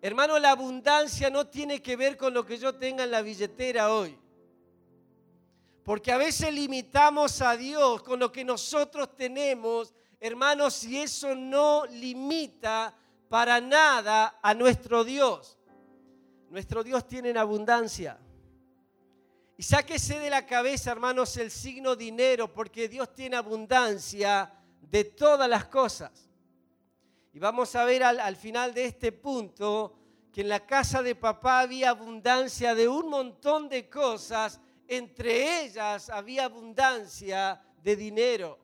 Hermano, 0.00 0.38
la 0.38 0.50
abundancia 0.50 1.30
no 1.30 1.46
tiene 1.46 1.80
que 1.80 1.96
ver 1.96 2.16
con 2.16 2.34
lo 2.34 2.44
que 2.44 2.58
yo 2.58 2.74
tenga 2.74 3.04
en 3.04 3.10
la 3.10 3.22
billetera 3.22 3.92
hoy. 3.92 4.18
Porque 5.84 6.12
a 6.12 6.16
veces 6.16 6.52
limitamos 6.54 7.40
a 7.42 7.56
Dios 7.56 8.02
con 8.02 8.20
lo 8.20 8.30
que 8.30 8.44
nosotros 8.44 9.16
tenemos, 9.16 9.92
hermanos, 10.20 10.84
y 10.84 10.98
eso 10.98 11.34
no 11.34 11.86
limita 11.86 12.94
para 13.28 13.60
nada 13.60 14.38
a 14.40 14.54
nuestro 14.54 15.02
Dios. 15.02 15.58
Nuestro 16.50 16.84
Dios 16.84 17.06
tiene 17.08 17.30
en 17.30 17.38
abundancia. 17.38 18.18
Y 19.56 19.62
sáquese 19.64 20.18
de 20.20 20.30
la 20.30 20.46
cabeza, 20.46 20.92
hermanos, 20.92 21.36
el 21.36 21.50
signo 21.50 21.96
dinero, 21.96 22.52
porque 22.52 22.88
Dios 22.88 23.12
tiene 23.14 23.36
abundancia 23.36 24.52
de 24.80 25.04
todas 25.04 25.48
las 25.48 25.64
cosas. 25.64 26.28
Y 27.32 27.38
vamos 27.38 27.74
a 27.74 27.84
ver 27.84 28.04
al, 28.04 28.20
al, 28.20 28.36
final 28.36 28.72
de 28.72 28.84
este 28.84 29.10
punto 29.10 29.94
que 30.32 30.42
en 30.42 30.48
la 30.48 30.64
casa 30.64 31.02
de 31.02 31.14
papá 31.14 31.60
había 31.60 31.90
abundancia 31.90 32.74
de 32.74 32.86
un 32.86 33.08
montón 33.08 33.68
de 33.68 33.88
cosas 33.88 34.60
entre 34.96 35.64
ellas 35.64 36.10
había 36.10 36.44
abundancia 36.44 37.62
de 37.82 37.96
dinero. 37.96 38.58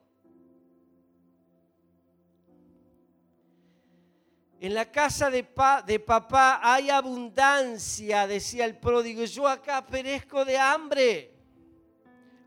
En 4.59 4.75
la 4.75 4.91
casa 4.91 5.31
de, 5.31 5.43
papá 5.43 6.59
hay 6.61 6.91
abundancia, 6.91 8.27
decía 8.27 8.65
el 8.65 8.77
pródigo. 8.77 9.23
Yo 9.23 9.47
acá 9.47 9.83
perezco 9.85 10.45
de 10.45 10.57
hambre. 10.57 11.33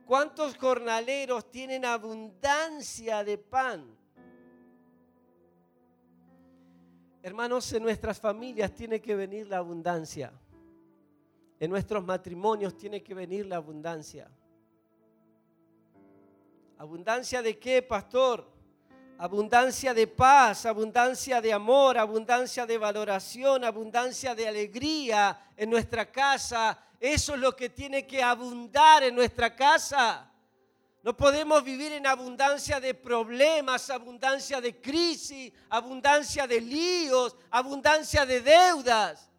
¿Cuántos 0.07 0.57
jornaleros 0.57 1.51
tienen 1.51 1.85
abundancia 1.85 3.25
de 3.25 3.39
pan? 3.39 3.97
Hermanos, 7.21 7.73
en 7.73 7.83
nuestras 7.83 8.21
familias 8.21 8.73
tiene 8.75 9.01
que 9.01 9.17
venir 9.17 9.49
la 9.49 9.57
abundancia. 9.59 10.33
En 11.63 11.71
nuestros 11.71 12.05
matrimonios 12.05 12.77
tiene 12.77 13.05
que 13.05 13.15
venir 13.15 13.47
la 13.47 13.55
abundancia. 13.55 14.29
¿Abundancia 16.77 17.41
de 17.41 17.57
qué, 17.57 17.83
pastor? 17.83 18.51
Abundancia 19.17 19.95
de 19.95 20.09
paz, 20.09 20.67
abundancia 20.67 21.41
de 21.41 21.53
amor, 21.53 21.97
abundancia 21.97 22.67
de 22.67 22.79
valoración, 22.79 23.63
abundancia 23.63 24.35
de 24.35 24.49
alegría 24.49 25.53
en 25.57 25.71
nuestra 25.71 26.11
casa. 26.11 26.77
Eso 26.99 27.35
es 27.35 27.41
lo 27.41 27.55
que 27.55 27.69
tiene 27.69 28.09
que 28.09 28.21
abundar 28.21 29.05
en 29.05 29.15
nuestra 29.15 29.55
casa. 29.55 30.29
No 31.05 31.17
podemos 31.17 31.63
vivir 31.63 31.93
en 31.93 32.09
abundancia 32.09 32.81
de 32.81 32.93
problemas, 32.93 33.89
abundancia 33.89 34.61
de 34.61 34.81
crisis, 34.81 35.53
abundancia 35.69 36.45
de 36.45 36.61
líos, 36.61 37.37
abundancia 37.53 38.27
de 38.27 38.41
deudas. 38.41 39.32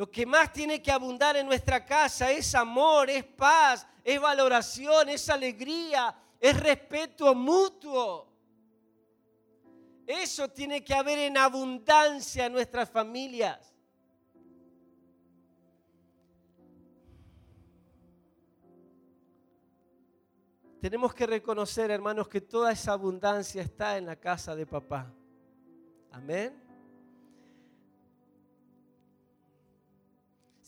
Lo 0.00 0.10
que 0.10 0.24
más 0.24 0.50
tiene 0.50 0.80
que 0.80 0.90
abundar 0.90 1.36
en 1.36 1.44
nuestra 1.44 1.84
casa 1.84 2.30
es 2.30 2.54
amor, 2.54 3.10
es 3.10 3.22
paz, 3.22 3.86
es 4.02 4.18
valoración, 4.18 5.10
es 5.10 5.28
alegría, 5.28 6.16
es 6.40 6.58
respeto 6.58 7.34
mutuo. 7.34 8.26
Eso 10.06 10.48
tiene 10.48 10.82
que 10.82 10.94
haber 10.94 11.18
en 11.18 11.36
abundancia 11.36 12.46
en 12.46 12.54
nuestras 12.54 12.88
familias. 12.88 13.74
Tenemos 20.80 21.12
que 21.12 21.26
reconocer, 21.26 21.90
hermanos, 21.90 22.26
que 22.26 22.40
toda 22.40 22.72
esa 22.72 22.92
abundancia 22.92 23.60
está 23.60 23.98
en 23.98 24.06
la 24.06 24.16
casa 24.16 24.56
de 24.56 24.64
papá. 24.64 25.12
Amén. 26.10 26.69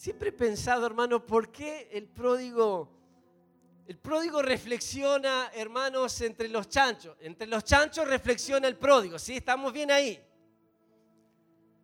Siempre 0.03 0.31
he 0.31 0.33
pensado, 0.33 0.85
hermano, 0.85 1.25
¿por 1.25 1.53
qué 1.53 1.89
el 1.93 2.09
pródigo, 2.09 2.89
el 3.87 3.97
pródigo 3.99 4.43
reflexiona, 4.43 5.53
hermanos, 5.55 6.21
entre 6.23 6.49
los 6.49 6.69
chanchos? 6.69 7.17
Entre 7.21 7.47
los 7.47 7.63
chanchos 7.63 8.09
reflexiona 8.09 8.67
el 8.67 8.77
pródigo, 8.77 9.17
¿sí? 9.17 9.37
Estamos 9.37 9.73
bien 9.73 9.93
ahí. 9.93 10.21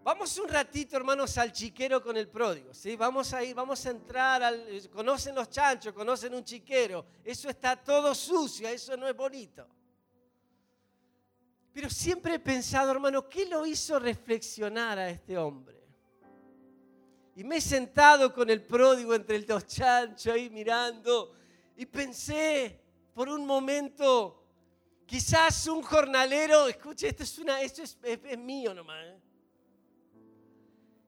Vamos 0.02 0.36
un 0.36 0.48
ratito, 0.48 0.96
hermanos, 0.96 1.38
al 1.38 1.52
chiquero 1.52 2.02
con 2.02 2.16
el 2.16 2.26
pródigo, 2.26 2.74
¿sí? 2.74 2.96
Vamos 2.96 3.32
a 3.34 3.44
ir, 3.44 3.54
vamos 3.54 3.86
a 3.86 3.90
entrar, 3.90 4.42
al, 4.42 4.90
conocen 4.90 5.36
los 5.36 5.48
chanchos, 5.48 5.92
conocen 5.92 6.34
un 6.34 6.42
chiquero, 6.42 7.06
eso 7.22 7.48
está 7.48 7.76
todo 7.76 8.16
sucio, 8.16 8.66
eso 8.66 8.96
no 8.96 9.06
es 9.06 9.14
bonito. 9.14 9.64
Pero 11.72 11.88
siempre 11.88 12.34
he 12.34 12.40
pensado, 12.40 12.90
hermano, 12.90 13.28
¿qué 13.28 13.46
lo 13.46 13.64
hizo 13.64 13.96
reflexionar 14.00 14.98
a 14.98 15.08
este 15.08 15.38
hombre? 15.38 15.77
Y 17.38 17.44
me 17.44 17.58
he 17.58 17.60
sentado 17.60 18.34
con 18.34 18.50
el 18.50 18.64
pródigo 18.64 19.14
entre 19.14 19.38
los 19.46 19.64
chanchos 19.64 20.34
ahí 20.34 20.50
mirando 20.50 21.36
y 21.76 21.86
pensé 21.86 22.80
por 23.14 23.28
un 23.28 23.46
momento, 23.46 24.42
quizás 25.06 25.68
un 25.68 25.80
jornalero, 25.80 26.66
escuche, 26.66 27.06
esto 27.06 27.22
es, 27.22 27.38
una, 27.38 27.60
esto 27.60 27.82
es, 27.84 28.38
mío 28.38 28.74
nomás, 28.74 29.06
¿eh? 29.06 29.20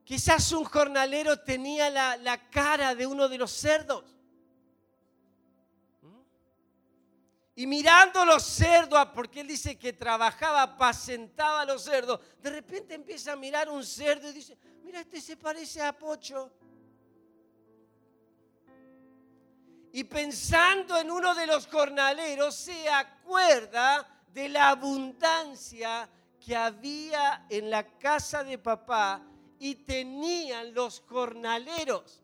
Quizás 0.05 0.53
un 0.53 0.63
jornalero 0.63 1.37
tenía 1.37 1.89
la, 1.89 2.49
cara 2.49 2.95
de 2.95 3.05
uno 3.05 3.27
de 3.27 3.37
los 3.37 3.51
cerdos. 3.51 4.05
Y 7.61 7.67
mirando 7.67 8.25
los 8.25 8.41
cerdos, 8.41 9.09
porque 9.13 9.41
él 9.41 9.47
dice 9.47 9.77
que 9.77 9.93
trabajaba, 9.93 10.63
apacentaba 10.63 11.61
a 11.61 11.65
los 11.65 11.83
cerdos, 11.83 12.19
de 12.41 12.49
repente 12.49 12.95
empieza 12.95 13.33
a 13.33 13.35
mirar 13.35 13.69
un 13.69 13.85
cerdo 13.85 14.31
y 14.31 14.33
dice, 14.33 14.57
mira, 14.83 15.01
este 15.01 15.21
se 15.21 15.37
parece 15.37 15.79
a 15.79 15.95
Pocho. 15.95 16.51
Y 19.91 20.03
pensando 20.05 20.97
en 20.97 21.11
uno 21.11 21.35
de 21.35 21.45
los 21.45 21.67
jornaleros, 21.67 22.55
se 22.55 22.89
acuerda 22.89 24.07
de 24.33 24.49
la 24.49 24.69
abundancia 24.69 26.09
que 26.43 26.55
había 26.55 27.45
en 27.47 27.69
la 27.69 27.87
casa 27.99 28.43
de 28.43 28.57
papá 28.57 29.21
y 29.59 29.75
tenían 29.75 30.73
los 30.73 31.01
jornaleros. 31.01 32.23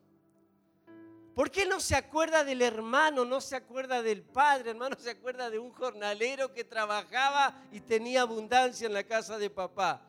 ¿Por 1.37 1.51
qué 1.51 1.67
no 1.67 1.79
se 1.79 1.95
acuerda 1.95 2.43
del 2.43 2.63
hermano, 2.63 3.23
no 3.23 3.39
se 3.41 3.55
acuerda 3.55 4.01
del 4.01 4.23
padre, 4.23 4.71
hermano, 4.71 4.95
se 4.97 5.11
acuerda 5.11 5.51
de 5.51 5.59
un 5.59 5.69
jornalero 5.69 6.51
que 6.51 6.63
trabajaba 6.63 7.61
y 7.71 7.79
tenía 7.79 8.21
abundancia 8.21 8.87
en 8.87 8.93
la 8.93 9.03
casa 9.03 9.37
de 9.37 9.51
papá? 9.51 10.01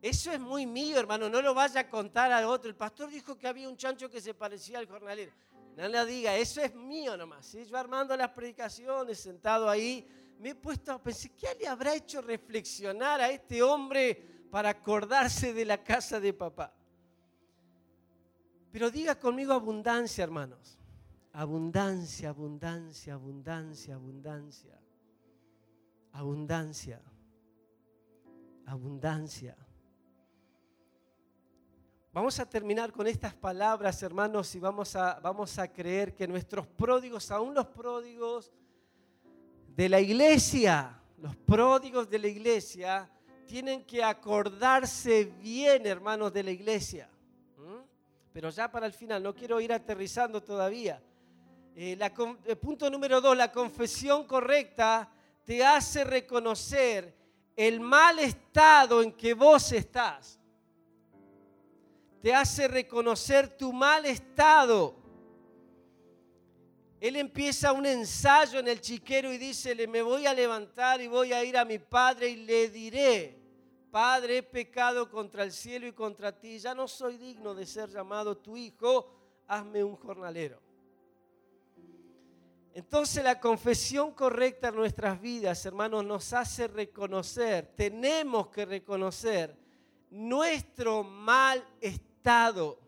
Eso 0.00 0.30
es 0.30 0.38
muy 0.38 0.64
mío, 0.64 1.00
hermano, 1.00 1.28
no 1.28 1.42
lo 1.42 1.52
vaya 1.52 1.80
a 1.80 1.90
contar 1.90 2.30
a 2.30 2.48
otro. 2.48 2.70
El 2.70 2.76
pastor 2.76 3.10
dijo 3.10 3.36
que 3.36 3.48
había 3.48 3.68
un 3.68 3.76
chancho 3.76 4.08
que 4.08 4.20
se 4.20 4.34
parecía 4.34 4.78
al 4.78 4.86
jornalero. 4.86 5.32
No 5.76 5.88
le 5.88 6.06
diga, 6.06 6.36
eso 6.36 6.60
es 6.60 6.72
mío 6.76 7.16
nomás. 7.16 7.56
Yo 7.68 7.76
armando 7.76 8.16
las 8.16 8.28
predicaciones, 8.28 9.18
sentado 9.18 9.68
ahí, 9.68 10.06
me 10.38 10.50
he 10.50 10.54
puesto 10.54 10.92
a 10.92 11.02
pensar, 11.02 11.32
¿qué 11.32 11.56
le 11.58 11.66
habrá 11.66 11.92
hecho 11.92 12.22
reflexionar 12.22 13.20
a 13.20 13.32
este 13.32 13.64
hombre 13.64 14.46
para 14.52 14.68
acordarse 14.68 15.52
de 15.52 15.64
la 15.64 15.82
casa 15.82 16.20
de 16.20 16.32
papá. 16.32 16.72
Pero 18.72 18.90
diga 18.90 19.14
conmigo 19.14 19.52
abundancia, 19.52 20.24
hermanos. 20.24 20.78
Abundancia, 21.34 22.30
abundancia, 22.30 23.14
abundancia, 23.14 23.94
abundancia. 23.94 24.80
Abundancia. 26.12 27.00
Abundancia. 28.64 29.56
Vamos 32.14 32.38
a 32.38 32.48
terminar 32.48 32.92
con 32.92 33.06
estas 33.06 33.34
palabras, 33.34 34.02
hermanos, 34.02 34.54
y 34.54 34.58
vamos 34.60 34.96
a, 34.96 35.20
vamos 35.20 35.58
a 35.58 35.70
creer 35.70 36.14
que 36.14 36.26
nuestros 36.26 36.66
pródigos, 36.66 37.30
aún 37.30 37.54
los 37.54 37.66
pródigos 37.66 38.52
de 39.74 39.88
la 39.88 40.00
iglesia, 40.00 40.98
los 41.18 41.36
pródigos 41.36 42.08
de 42.08 42.18
la 42.18 42.28
iglesia, 42.28 43.10
tienen 43.46 43.84
que 43.84 44.02
acordarse 44.02 45.24
bien, 45.24 45.86
hermanos 45.86 46.32
de 46.32 46.42
la 46.42 46.50
iglesia. 46.50 47.08
Pero 48.32 48.50
ya 48.50 48.70
para 48.70 48.86
el 48.86 48.92
final, 48.92 49.22
no 49.22 49.34
quiero 49.34 49.60
ir 49.60 49.72
aterrizando 49.72 50.42
todavía. 50.42 51.02
Eh, 51.74 51.98
eh, 52.46 52.56
punto 52.56 52.90
número 52.90 53.20
dos, 53.20 53.36
la 53.36 53.50
confesión 53.50 54.26
correcta 54.26 55.10
te 55.44 55.64
hace 55.64 56.04
reconocer 56.04 57.14
el 57.56 57.80
mal 57.80 58.18
estado 58.18 59.02
en 59.02 59.12
que 59.12 59.34
vos 59.34 59.72
estás. 59.72 60.38
Te 62.22 62.34
hace 62.34 62.68
reconocer 62.68 63.56
tu 63.56 63.72
mal 63.72 64.06
estado. 64.06 64.96
Él 67.00 67.16
empieza 67.16 67.72
un 67.72 67.84
ensayo 67.84 68.60
en 68.60 68.68
el 68.68 68.80
chiquero 68.80 69.32
y 69.32 69.38
dice, 69.38 69.74
me 69.88 70.02
voy 70.02 70.24
a 70.26 70.32
levantar 70.32 71.00
y 71.00 71.08
voy 71.08 71.32
a 71.32 71.42
ir 71.42 71.58
a 71.58 71.64
mi 71.64 71.78
padre 71.78 72.28
y 72.28 72.36
le 72.36 72.68
diré, 72.68 73.41
Padre, 73.92 74.38
he 74.38 74.42
pecado 74.42 75.10
contra 75.10 75.44
el 75.44 75.52
cielo 75.52 75.86
y 75.86 75.92
contra 75.92 76.32
ti, 76.32 76.58
ya 76.58 76.74
no 76.74 76.88
soy 76.88 77.18
digno 77.18 77.54
de 77.54 77.66
ser 77.66 77.90
llamado 77.90 78.38
tu 78.38 78.56
hijo, 78.56 79.06
hazme 79.46 79.84
un 79.84 79.96
jornalero. 79.96 80.58
Entonces 82.72 83.22
la 83.22 83.38
confesión 83.38 84.12
correcta 84.12 84.68
en 84.68 84.76
nuestras 84.76 85.20
vidas, 85.20 85.66
hermanos, 85.66 86.06
nos 86.06 86.32
hace 86.32 86.68
reconocer, 86.68 87.74
tenemos 87.76 88.48
que 88.48 88.64
reconocer 88.64 89.54
nuestro 90.08 91.02
mal 91.02 91.62
estado. 91.78 92.78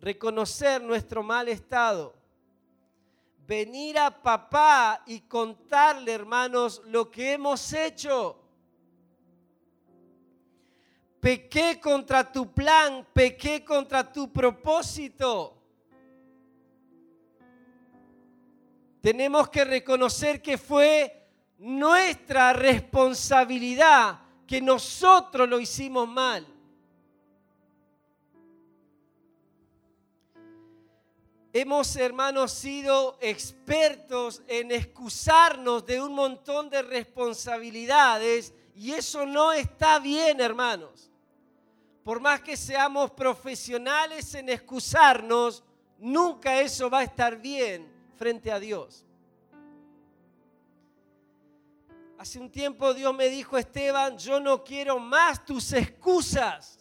Reconocer 0.00 0.80
nuestro 0.80 1.22
mal 1.22 1.50
estado. 1.50 2.14
Venir 3.46 3.98
a 3.98 4.22
papá 4.22 5.02
y 5.04 5.20
contarle, 5.20 6.14
hermanos, 6.14 6.80
lo 6.86 7.10
que 7.10 7.34
hemos 7.34 7.74
hecho 7.74 8.45
pequé 11.26 11.80
contra 11.80 12.30
tu 12.30 12.52
plan, 12.52 13.04
pequé 13.12 13.64
contra 13.64 14.12
tu 14.12 14.32
propósito. 14.32 15.60
Tenemos 19.00 19.48
que 19.48 19.64
reconocer 19.64 20.40
que 20.40 20.56
fue 20.56 21.26
nuestra 21.58 22.52
responsabilidad, 22.52 24.20
que 24.46 24.60
nosotros 24.60 25.48
lo 25.48 25.58
hicimos 25.58 26.06
mal. 26.06 26.46
Hemos, 31.52 31.96
hermanos, 31.96 32.52
sido 32.52 33.18
expertos 33.20 34.44
en 34.46 34.70
excusarnos 34.70 35.84
de 35.86 36.00
un 36.00 36.14
montón 36.14 36.70
de 36.70 36.82
responsabilidades 36.82 38.54
y 38.76 38.92
eso 38.92 39.26
no 39.26 39.52
está 39.52 39.98
bien, 39.98 40.40
hermanos 40.40 41.10
por 42.06 42.20
más 42.20 42.40
que 42.40 42.56
seamos 42.56 43.10
profesionales 43.10 44.32
en 44.36 44.48
excusarnos, 44.48 45.64
nunca 45.98 46.60
eso 46.60 46.88
va 46.88 47.00
a 47.00 47.02
estar 47.02 47.36
bien 47.36 47.92
frente 48.14 48.52
a 48.52 48.60
Dios. 48.60 49.04
Hace 52.16 52.38
un 52.38 52.48
tiempo 52.48 52.94
Dios 52.94 53.12
me 53.12 53.28
dijo, 53.28 53.58
Esteban, 53.58 54.16
yo 54.18 54.38
no 54.38 54.62
quiero 54.62 55.00
más 55.00 55.44
tus 55.44 55.72
excusas. 55.72 56.78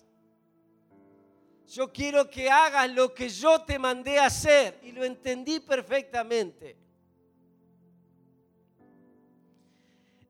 Yo 1.70 1.92
quiero 1.92 2.30
que 2.30 2.52
hagas 2.52 2.92
lo 2.92 3.12
que 3.12 3.28
yo 3.28 3.64
te 3.64 3.80
mandé 3.80 4.20
a 4.20 4.28
hacer. 4.28 4.80
Y 4.84 4.92
lo 4.92 5.04
entendí 5.04 5.60
perfectamente. 5.60 6.78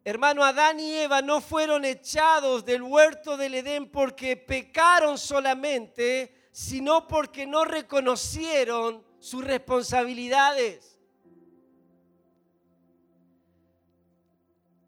Hermano, 0.07 0.43
Adán 0.43 0.79
y 0.79 0.93
Eva 0.93 1.23
no 1.23 1.41
fueron 1.41 1.83
echados 1.83 2.63
del 2.63 2.83
huerto 2.83 3.37
del 3.37 3.55
Edén 3.55 3.89
porque 3.89 4.37
pecaron 4.37 5.17
solamente, 5.17 6.47
sino 6.51 7.07
porque 7.07 7.47
no 7.47 7.65
reconocieron 7.65 9.03
sus 9.17 9.43
responsabilidades. 9.43 10.99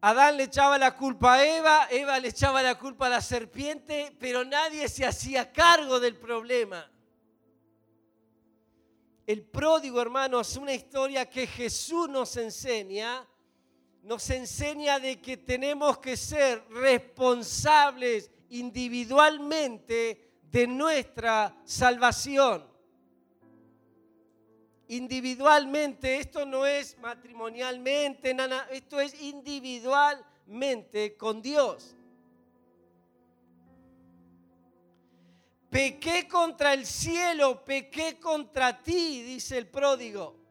Adán 0.00 0.36
le 0.36 0.44
echaba 0.44 0.78
la 0.78 0.94
culpa 0.94 1.34
a 1.34 1.44
Eva, 1.44 1.88
Eva 1.90 2.20
le 2.20 2.28
echaba 2.28 2.62
la 2.62 2.78
culpa 2.78 3.06
a 3.06 3.10
la 3.10 3.20
serpiente, 3.20 4.16
pero 4.20 4.44
nadie 4.44 4.88
se 4.88 5.04
hacía 5.04 5.52
cargo 5.52 5.98
del 5.98 6.16
problema. 6.16 6.88
El 9.26 9.42
pródigo, 9.42 10.00
hermanos, 10.00 10.52
es 10.52 10.56
una 10.56 10.74
historia 10.74 11.28
que 11.28 11.48
Jesús 11.48 12.08
nos 12.08 12.36
enseña 12.36 13.27
nos 14.08 14.30
enseña 14.30 14.98
de 14.98 15.20
que 15.20 15.36
tenemos 15.36 15.98
que 15.98 16.16
ser 16.16 16.64
responsables 16.70 18.30
individualmente 18.48 20.30
de 20.50 20.66
nuestra 20.66 21.54
salvación. 21.66 22.66
Individualmente, 24.88 26.16
esto 26.16 26.46
no 26.46 26.64
es 26.64 26.96
matrimonialmente, 26.96 28.32
nada, 28.32 28.66
esto 28.70 28.98
es 28.98 29.12
individualmente 29.20 31.14
con 31.18 31.42
Dios. 31.42 31.94
Pequé 35.68 36.26
contra 36.26 36.72
el 36.72 36.86
cielo, 36.86 37.62
pequé 37.62 38.18
contra 38.18 38.82
ti, 38.82 39.22
dice 39.22 39.58
el 39.58 39.66
pródigo. 39.66 40.47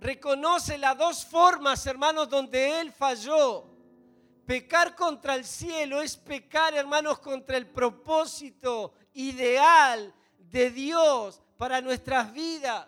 Reconoce 0.00 0.78
las 0.78 0.96
dos 0.96 1.24
formas, 1.24 1.86
hermanos, 1.86 2.28
donde 2.28 2.80
él 2.80 2.92
falló. 2.92 3.66
Pecar 4.46 4.94
contra 4.94 5.34
el 5.34 5.44
cielo 5.44 6.00
es 6.00 6.16
pecar, 6.16 6.74
hermanos, 6.74 7.18
contra 7.18 7.56
el 7.56 7.66
propósito 7.66 8.92
ideal 9.12 10.14
de 10.38 10.70
Dios 10.70 11.42
para 11.56 11.80
nuestras 11.80 12.32
vidas. 12.32 12.86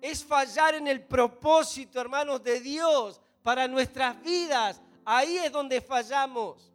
Es 0.00 0.22
fallar 0.22 0.74
en 0.74 0.86
el 0.88 1.02
propósito, 1.02 1.98
hermanos, 2.00 2.42
de 2.42 2.60
Dios 2.60 3.20
para 3.42 3.66
nuestras 3.66 4.20
vidas. 4.22 4.82
Ahí 5.04 5.38
es 5.38 5.50
donde 5.50 5.80
fallamos. 5.80 6.73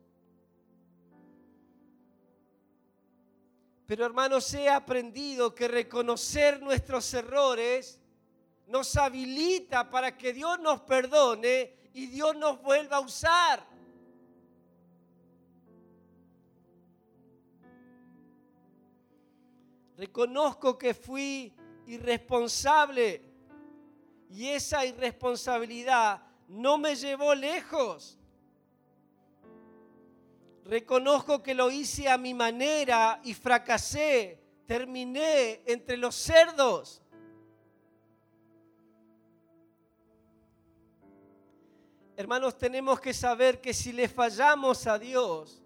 Pero 3.89 4.06
hermanos, 4.06 4.54
he 4.54 4.69
aprendido 4.69 5.56
que 5.56 5.67
reconocer 5.67 6.62
nuestros 6.62 7.12
errores 7.15 7.99
nos 8.67 8.95
habilita 8.95 9.89
para 9.89 10.15
que 10.15 10.32
Dios 10.32 10.60
nos 10.60 10.82
perdone 10.82 11.73
y 11.95 12.06
Dios 12.06 12.36
nos 12.36 12.62
vuelva 12.62 12.97
a 12.97 12.99
usar. 12.99 13.65
Reconozco 19.97 20.78
que 20.78 20.93
fui 20.93 21.52
irresponsable 21.88 23.23
y 24.30 24.49
esa 24.49 24.86
irresponsabilidad 24.86 26.21
no 26.47 26.78
me 26.78 26.95
llevó 26.95 27.34
lejos. 27.34 28.19
Reconozco 30.70 31.42
que 31.42 31.56
lo 31.56 31.72
hice 31.72 32.08
a 32.08 32.18
mi 32.20 32.36
manera 32.36 33.20
y 33.24 33.34
fracasé. 33.34 34.40
Terminé 34.68 35.64
entre 35.66 35.98
los 35.98 36.14
cerdos. 36.14 37.02
Hermanos, 42.16 42.56
tenemos 42.56 43.00
que 43.00 43.16
saber 43.16 43.60
que 43.60 43.74
si 43.74 43.92
le 43.92 44.08
fallamos 44.08 44.86
a 44.86 45.00
Dios 45.00 45.60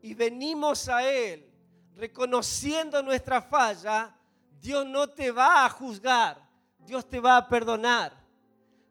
y 0.00 0.14
venimos 0.14 0.88
a 0.88 1.06
Él 1.06 1.46
reconociendo 1.94 3.02
nuestra 3.02 3.42
falla, 3.42 4.16
Dios 4.58 4.86
no 4.86 5.10
te 5.10 5.30
va 5.30 5.66
a 5.66 5.68
juzgar, 5.68 6.42
Dios 6.78 7.06
te 7.06 7.20
va 7.20 7.36
a 7.36 7.46
perdonar, 7.46 8.18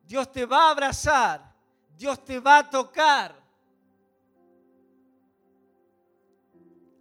Dios 0.03 0.31
te 0.31 0.45
va 0.45 0.67
a 0.67 0.71
abrazar, 0.71 1.51
Dios 1.95 2.23
te 2.23 2.39
va 2.39 2.59
a 2.59 2.69
tocar. 2.69 3.46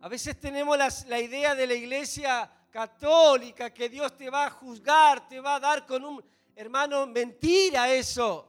A 0.06 0.08
veces 0.08 0.38
tenemos 0.38 0.78
la, 1.08 1.20
idea 1.20 1.56
de 1.56 1.66
la 1.66 1.74
iglesia 1.74 2.48
católica 2.70 3.74
que 3.74 3.88
Dios 3.88 4.16
te 4.16 4.30
va 4.30 4.46
a 4.46 4.50
juzgar, 4.50 5.26
te 5.26 5.40
va 5.40 5.56
a 5.56 5.58
dar 5.58 5.84
con 5.84 6.04
un... 6.04 6.24
Hermano, 6.54 7.08
mentira 7.08 7.92
eso. 7.92 8.46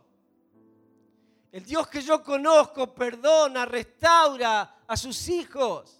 El 1.52 1.66
Dios 1.66 1.88
que 1.88 2.02
yo 2.02 2.24
conozco 2.24 2.94
perdona, 2.94 3.66
restaura 3.66 4.84
a 4.86 4.96
sus 4.96 5.28
hijos. 5.30 6.00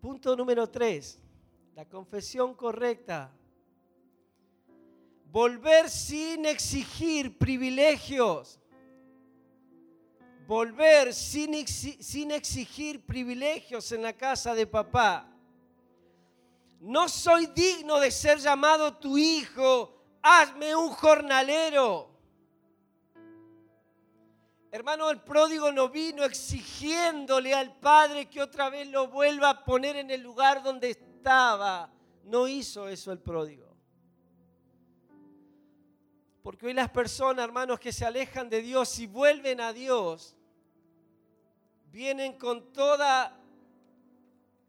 Punto 0.00 0.36
número 0.36 0.70
tres, 0.70 1.18
la 1.74 1.88
confesión 1.88 2.54
correcta. 2.54 3.32
Volver 5.24 5.90
sin 5.90 6.46
exigir 6.46 7.36
privilegios 7.36 8.60
volver 10.46 11.14
sin, 11.14 11.54
exigir 11.54 13.04
privilegios 13.04 13.90
en 13.92 14.02
la 14.02 14.12
casa 14.12 14.54
de 14.54 14.66
papá. 14.66 15.30
No 16.80 17.08
soy 17.08 17.46
digno 17.46 17.98
de 17.98 18.10
ser 18.10 18.38
llamado 18.38 18.94
tu 18.94 19.16
hijo, 19.16 20.04
hazme 20.22 20.76
un 20.76 20.90
jornalero. 20.90 22.10
Hermano, 24.70 25.08
el 25.10 25.20
pródigo 25.20 25.70
no 25.70 25.88
vino 25.88 26.24
exigiéndole 26.24 27.54
al 27.54 27.78
padre 27.78 28.28
que 28.28 28.42
otra 28.42 28.68
vez 28.70 28.88
lo 28.88 29.08
vuelva 29.08 29.50
a 29.50 29.64
poner 29.64 29.96
en 29.96 30.10
el 30.10 30.20
lugar 30.20 30.62
donde 30.62 30.90
estaba. 30.90 31.90
No 32.24 32.48
hizo 32.48 32.88
eso 32.88 33.12
el 33.12 33.20
pródigo. 33.20 33.63
Porque 36.44 36.66
hoy 36.66 36.74
las 36.74 36.90
personas, 36.90 37.42
hermanos, 37.42 37.80
que 37.80 37.90
se 37.90 38.04
alejan 38.04 38.50
de 38.50 38.60
Dios 38.60 38.98
y 38.98 39.06
vuelven 39.06 39.62
a 39.62 39.72
Dios, 39.72 40.36
vienen 41.90 42.34
con 42.34 42.70
toda 42.70 43.34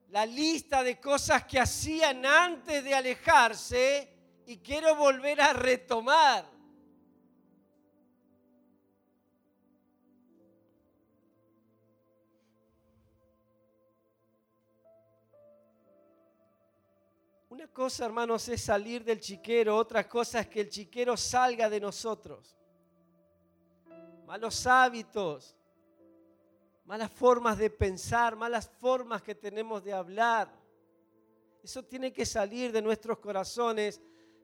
la 0.07 0.25
lista 0.25 0.83
de 0.83 1.01
cosas 1.01 1.43
que 1.43 1.59
hacían 1.59 2.25
antes 2.25 2.81
de 2.81 2.95
alejarse 2.95 4.09
y 4.45 4.55
quiero 4.59 4.95
volver 4.95 5.41
a 5.41 5.51
retomar. 5.51 6.45
Cosa, 17.75 18.05
hermanos, 18.05 18.47
es 18.47 18.61
salir 18.61 19.03
del 19.03 19.19
chiquero, 19.19 19.75
otra 19.75 20.07
cosa 20.07 20.39
es 20.39 20.47
que 20.47 20.61
el 20.61 20.69
chiquero 20.69 21.17
salga 21.17 21.69
de 21.69 21.81
nosotros. 21.81 22.55
Malos 24.25 24.65
hábitos, 24.65 25.57
malas 26.85 27.11
formas 27.11 27.57
de 27.57 27.69
pensar, 27.69 28.37
malas 28.37 28.71
formas 28.79 29.21
que 29.21 29.35
tenemos 29.35 29.83
de 29.83 29.91
hablar. 29.91 30.49
Eso 31.61 31.83
tiene 31.83 32.13
que 32.13 32.25
salir 32.25 32.71
de 32.71 32.81
nuestros 32.81 33.19
corazones, 33.19 33.99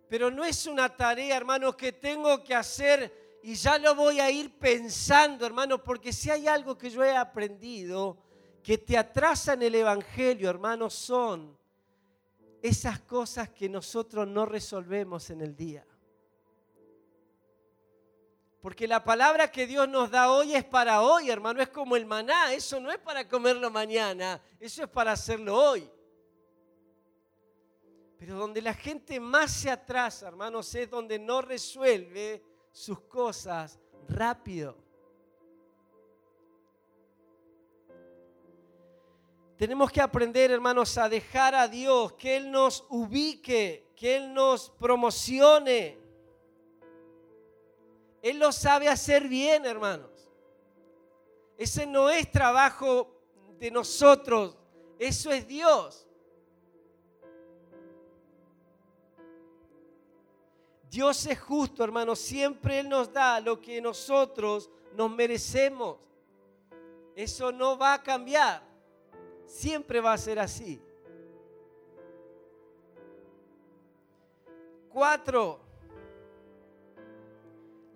pero 0.10 0.30
no 0.30 0.44
es 0.44 0.66
una 0.66 0.94
tarea, 0.94 1.38
hermanos, 1.38 1.78
que 1.78 1.94
tengo 1.94 2.44
que 2.44 2.54
hacer 2.54 3.40
y 3.44 3.56
ya 3.56 3.78
lo 3.78 3.96
voy 3.96 4.20
a 4.20 4.30
ir 4.30 4.60
pensando, 4.60 5.46
hermanos, 5.46 5.80
porque 5.86 6.12
si 6.12 6.30
hay 6.30 6.50
algo 6.50 6.78
que 6.78 6.90
yo 6.90 7.02
he 7.02 7.16
aprendido 7.16 8.18
que 8.62 8.78
te 8.78 8.98
atrasa 8.98 9.54
en 9.54 9.64
el 9.64 9.76
Evangelio, 9.76 10.50
hermanos, 10.50 10.94
son 10.94 11.61
esas 12.62 13.00
cosas 13.02 13.50
que 13.50 13.68
nosotros 13.68 14.28
no 14.28 14.46
resolvemos 14.46 15.30
en 15.30 15.42
el 15.42 15.56
día. 15.56 15.86
Porque 18.62 18.88
la 18.88 19.04
palabra 19.04 19.52
que 19.52 19.66
Dios 19.66 19.90
nos 19.90 20.12
da 20.12 20.32
hoy 20.32 20.54
es 20.54 20.64
para 20.64 21.02
hoy, 21.02 21.32
hermano, 21.32 21.62
es 21.62 21.70
como 21.70 21.96
el 21.96 22.06
maná, 22.06 22.54
eso 22.54 22.80
no 22.80 22.92
es 22.92 23.00
para 23.00 23.28
comerlo 23.28 23.72
mañana, 23.72 24.40
eso 24.60 24.84
es 24.84 24.90
para 24.90 25.14
hacerlo 25.14 25.58
hoy. 25.58 25.90
Pero 28.20 28.36
donde 28.36 28.62
la 28.62 28.76
gente 28.76 29.20
más 29.20 29.52
se 29.52 29.72
atrasa, 29.72 30.28
hermanos, 30.28 30.76
es 30.76 30.88
donde 30.88 31.18
no 31.18 31.42
resuelve 31.42 32.44
sus 32.72 33.02
cosas 33.02 33.80
rápido. 34.08 34.78
Tenemos 39.62 39.92
que 39.92 40.02
aprender, 40.02 40.50
hermanos, 40.50 40.98
a 40.98 41.08
dejar 41.08 41.54
a 41.54 41.68
Dios, 41.68 42.14
que 42.14 42.36
Él 42.36 42.50
nos 42.50 42.84
ubique, 42.90 43.92
que 43.96 44.18
Él 44.18 44.34
nos 44.34 44.72
promocione. 44.72 46.00
Él 48.24 48.40
lo 48.40 48.52
sabe 48.52 48.88
hacer 48.88 49.28
bien, 49.28 49.64
hermanos. 49.68 50.28
Ese 51.60 51.86
no 51.86 52.10
es 52.10 52.32
trabajo 52.32 53.14
de 53.60 53.70
nosotros, 53.70 54.58
eso 54.98 55.30
es 55.30 55.48
Dios. 55.48 56.08
Dios 60.90 61.24
es 61.28 61.40
justo, 61.40 61.84
hermanos. 61.84 62.18
Siempre 62.18 62.80
Él 62.80 62.90
nos 62.90 63.14
da 63.14 63.40
lo 63.40 63.62
que 63.62 63.80
nosotros 63.80 64.72
nos 64.96 65.12
merecemos. 65.12 65.98
Eso 67.16 67.52
no 67.52 67.78
va 67.78 67.94
a 67.94 68.02
cambiar. 68.02 68.71
Siempre 69.52 70.00
va 70.00 70.14
a 70.14 70.18
ser 70.18 70.40
así. 70.40 70.82
Cuatro. 74.90 75.60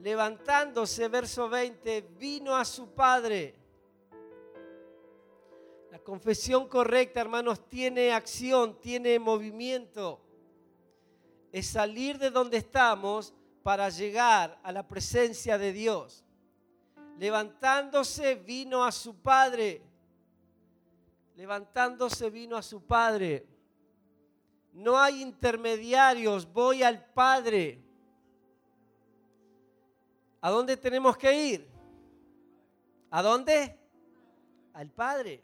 Levantándose, 0.01 1.07
verso 1.07 1.47
20, 1.47 2.01
vino 2.19 2.55
a 2.55 2.65
su 2.65 2.89
padre. 2.89 3.55
La 5.91 5.99
confesión 5.99 6.67
correcta, 6.67 7.21
hermanos, 7.21 7.69
tiene 7.69 8.11
acción, 8.11 8.77
tiene 8.81 9.17
movimiento. 9.17 10.19
Es 11.53 11.67
salir 11.67 12.17
de 12.19 12.31
donde 12.31 12.57
estamos 12.57 13.33
para 13.63 13.87
llegar 13.87 14.59
a 14.61 14.73
la 14.73 14.85
presencia 14.85 15.57
de 15.57 15.71
Dios. 15.71 16.25
Levantándose, 17.17 18.35
vino 18.35 18.83
a 18.83 18.91
su 18.91 19.15
padre 19.15 19.94
levantándose 21.35 22.29
vino 22.29 22.55
a 22.55 22.61
su 22.61 22.81
Padre. 22.83 23.45
No 24.73 24.97
hay 24.97 25.21
intermediarios, 25.21 26.51
voy 26.51 26.83
al 26.83 27.05
Padre. 27.05 27.81
¿A 30.41 30.49
dónde 30.49 30.77
tenemos 30.77 31.17
que 31.17 31.33
ir? 31.33 31.67
¿A 33.09 33.21
dónde? 33.21 33.79
Al 34.73 34.89
Padre. 34.89 35.41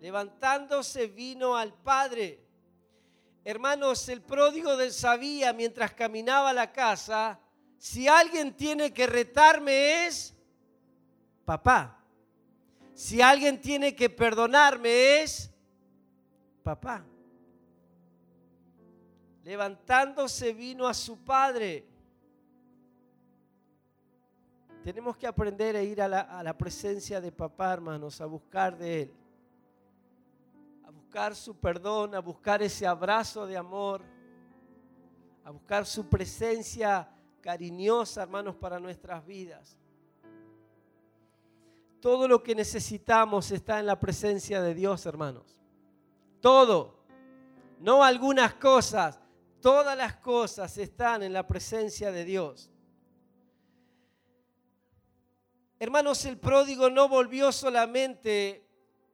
Levantándose 0.00 1.06
vino 1.06 1.56
al 1.56 1.74
Padre. 1.74 2.40
Hermanos, 3.44 4.08
el 4.08 4.20
pródigo 4.22 4.76
del 4.76 4.92
sabía 4.92 5.52
mientras 5.52 5.94
caminaba 5.94 6.50
a 6.50 6.54
la 6.54 6.72
casa, 6.72 7.40
si 7.78 8.06
alguien 8.06 8.54
tiene 8.54 8.92
que 8.92 9.06
retarme 9.06 10.06
es 10.06 10.34
papá. 11.46 11.99
Si 13.00 13.22
alguien 13.22 13.58
tiene 13.58 13.96
que 13.96 14.10
perdonarme 14.10 15.22
es 15.22 15.50
papá. 16.62 17.02
Levantándose 19.42 20.52
vino 20.52 20.86
a 20.86 20.92
su 20.92 21.16
padre. 21.24 21.86
Tenemos 24.84 25.16
que 25.16 25.26
aprender 25.26 25.76
a 25.76 25.82
ir 25.82 26.02
a 26.02 26.08
la, 26.08 26.58
presencia 26.58 27.22
de 27.22 27.32
papá, 27.32 27.72
hermanos, 27.72 28.20
a 28.20 28.26
buscar 28.26 28.76
de 28.76 29.02
él. 29.04 29.14
A 30.84 30.90
buscar 30.90 31.34
su 31.34 31.56
perdón, 31.56 32.14
a 32.14 32.20
buscar 32.20 32.62
ese 32.62 32.86
abrazo 32.86 33.46
de 33.46 33.56
amor. 33.56 34.02
A 35.42 35.50
buscar 35.50 35.86
su 35.86 36.06
presencia 36.06 37.08
cariñosa, 37.40 38.24
hermanos, 38.24 38.56
para 38.56 38.78
nuestras 38.78 39.24
vidas. 39.24 39.79
Todo 42.00 42.26
lo 42.26 42.42
que 42.42 42.54
necesitamos 42.54 43.50
está 43.50 43.78
en 43.78 43.86
la 43.86 44.00
presencia 44.00 44.62
de 44.62 44.74
Dios, 44.74 45.04
hermanos. 45.04 45.58
Todo. 46.40 47.04
No 47.78 48.02
algunas 48.02 48.54
cosas. 48.54 49.20
Todas 49.60 49.96
las 49.96 50.16
cosas 50.16 50.78
están 50.78 51.22
en 51.22 51.34
la 51.34 51.46
presencia 51.46 52.10
de 52.10 52.24
Dios. 52.24 52.70
Hermanos, 55.78 56.24
el 56.24 56.38
pródigo 56.38 56.88
no 56.88 57.08
volvió 57.08 57.52
solamente 57.52 58.66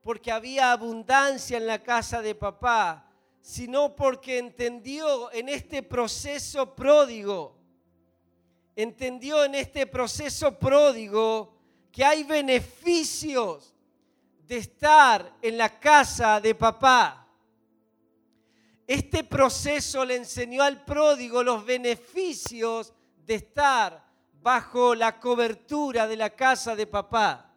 porque 0.02 0.30
había 0.30 0.70
abundancia 0.70 1.56
en 1.56 1.66
la 1.66 1.82
casa 1.82 2.22
de 2.22 2.36
papá, 2.36 3.10
sino 3.40 3.96
porque 3.96 4.38
entendió 4.38 5.32
en 5.32 5.48
este 5.48 5.82
proceso 5.82 6.74
pródigo, 6.76 7.56
entendió 8.76 9.44
en 9.44 9.56
este 9.56 9.86
proceso 9.86 10.56
pródigo 10.58 11.55
que 11.96 12.04
hay 12.04 12.24
beneficios 12.24 13.74
de 14.46 14.58
estar 14.58 15.34
en 15.40 15.56
la 15.56 15.80
casa 15.80 16.38
de 16.42 16.54
papá. 16.54 17.26
Este 18.86 19.24
proceso 19.24 20.04
le 20.04 20.16
enseñó 20.16 20.62
al 20.62 20.84
pródigo 20.84 21.42
los 21.42 21.64
beneficios 21.64 22.92
de 23.24 23.36
estar 23.36 24.04
bajo 24.42 24.94
la 24.94 25.18
cobertura 25.18 26.06
de 26.06 26.16
la 26.16 26.28
casa 26.28 26.76
de 26.76 26.86
papá. 26.86 27.50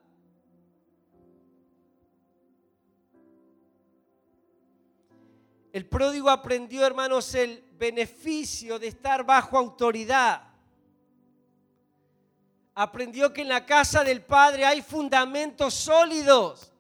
El 5.73 5.85
pródigo 5.85 6.29
aprendió, 6.29 6.85
hermanos, 6.85 7.35
el 7.35 7.61
beneficio 7.73 8.79
de 8.79 8.87
estar 8.87 9.25
bajo 9.25 9.57
autoridad 9.57 10.48
aprendió 12.81 13.33
que 13.33 13.41
en 13.41 13.49
la 13.49 13.65
casa 13.65 14.05
del 14.05 14.21
Padre 14.21 14.65
hay 14.65 14.81
fundamentos 14.81 15.73
sólidos. 15.73 16.71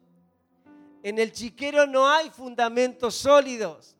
En 1.03 1.19
el 1.19 1.33
chiquero 1.33 1.85
no 1.85 2.09
hay 2.09 2.29
fundamentos 2.29 3.15
sólidos. 3.15 3.97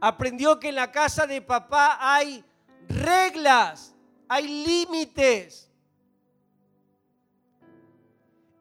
Aprendió 0.00 0.60
que 0.60 0.68
en 0.68 0.76
la 0.76 0.92
casa 0.92 1.26
de 1.26 1.42
papá 1.42 1.98
hay 2.00 2.44
reglas, 2.88 3.92
hay 4.28 4.46
límites. 4.64 5.68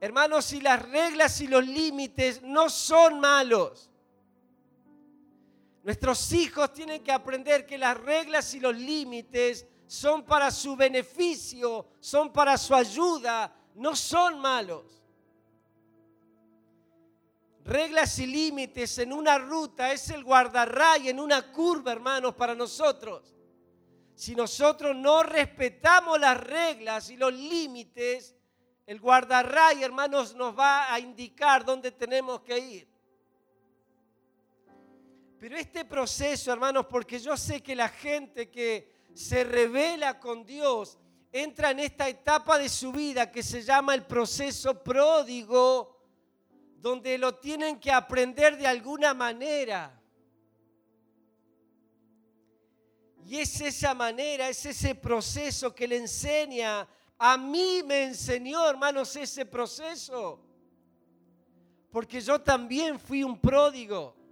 Hermanos, 0.01 0.45
si 0.45 0.59
las 0.59 0.81
reglas 0.81 1.39
y 1.39 1.45
los 1.45 1.63
límites 1.63 2.41
no 2.41 2.67
son 2.67 3.19
malos, 3.19 3.91
nuestros 5.83 6.31
hijos 6.31 6.73
tienen 6.73 7.03
que 7.03 7.11
aprender 7.11 7.67
que 7.67 7.77
las 7.77 7.95
reglas 7.95 8.55
y 8.55 8.59
los 8.59 8.75
límites 8.75 9.67
son 9.87 10.23
para 10.23 10.51
su 10.51 10.75
beneficio, 10.75 11.87
son 11.99 12.31
para 12.31 12.57
su 12.57 12.73
ayuda, 12.73 13.53
no 13.75 13.95
son 13.95 14.39
malos. 14.39 15.03
Reglas 17.63 18.19
y 18.19 18.27
límites 18.27 18.97
en 18.97 19.13
una 19.13 19.37
ruta 19.37 19.93
es 19.93 20.09
el 20.09 20.23
guardarray 20.23 21.09
en 21.09 21.19
una 21.19 21.51
curva, 21.51 21.93
hermanos, 21.93 22.35
para 22.35 22.53
nosotros. 22.53 23.33
Si 24.15 24.35
nosotros 24.35 24.95
no 24.95 25.23
respetamos 25.23 26.19
las 26.19 26.37
reglas 26.39 27.09
y 27.09 27.17
los 27.17 27.33
límites, 27.33 28.35
el 28.85 28.99
guardarray, 28.99 29.81
hermanos, 29.81 30.35
nos 30.35 30.57
va 30.57 30.93
a 30.93 30.99
indicar 30.99 31.63
dónde 31.63 31.91
tenemos 31.91 32.41
que 32.41 32.59
ir. 32.59 32.87
Pero 35.39 35.57
este 35.57 35.85
proceso, 35.85 36.51
hermanos, 36.51 36.85
porque 36.85 37.17
yo 37.19 37.35
sé 37.37 37.61
que 37.61 37.75
la 37.75 37.89
gente 37.89 38.49
que 38.49 38.92
se 39.13 39.43
revela 39.43 40.19
con 40.19 40.45
Dios, 40.45 40.97
entra 41.31 41.71
en 41.71 41.79
esta 41.79 42.07
etapa 42.07 42.57
de 42.57 42.69
su 42.69 42.91
vida 42.91 43.31
que 43.31 43.43
se 43.43 43.61
llama 43.61 43.95
el 43.95 44.05
proceso 44.05 44.83
pródigo, 44.83 45.99
donde 46.77 47.17
lo 47.17 47.35
tienen 47.35 47.79
que 47.79 47.91
aprender 47.91 48.57
de 48.57 48.67
alguna 48.67 49.13
manera. 49.13 49.99
Y 53.25 53.39
es 53.39 53.61
esa 53.61 53.93
manera, 53.93 54.49
es 54.49 54.65
ese 54.65 54.95
proceso 54.95 55.73
que 55.73 55.87
le 55.87 55.97
enseña. 55.97 56.87
A 57.17 57.37
mí 57.37 57.81
me 57.85 58.03
enseñó, 58.03 58.69
hermanos, 58.69 59.15
ese 59.15 59.45
proceso. 59.45 60.39
Porque 61.89 62.19
yo 62.19 62.41
también 62.41 62.99
fui 62.99 63.23
un 63.23 63.39
pródigo. 63.39 64.22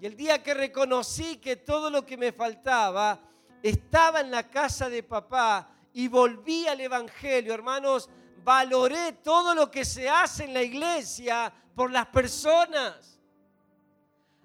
Y 0.00 0.06
el 0.06 0.16
día 0.16 0.42
que 0.42 0.54
reconocí 0.54 1.36
que 1.36 1.56
todo 1.56 1.90
lo 1.90 2.04
que 2.04 2.16
me 2.16 2.32
faltaba 2.32 3.20
estaba 3.62 4.20
en 4.20 4.30
la 4.30 4.50
casa 4.50 4.88
de 4.88 5.02
papá 5.02 5.70
y 5.92 6.08
volví 6.08 6.66
al 6.66 6.80
Evangelio, 6.80 7.54
hermanos, 7.54 8.10
valoré 8.42 9.12
todo 9.12 9.54
lo 9.54 9.70
que 9.70 9.84
se 9.84 10.08
hace 10.08 10.44
en 10.44 10.54
la 10.54 10.62
iglesia 10.62 11.52
por 11.74 11.90
las 11.90 12.06
personas. 12.06 13.18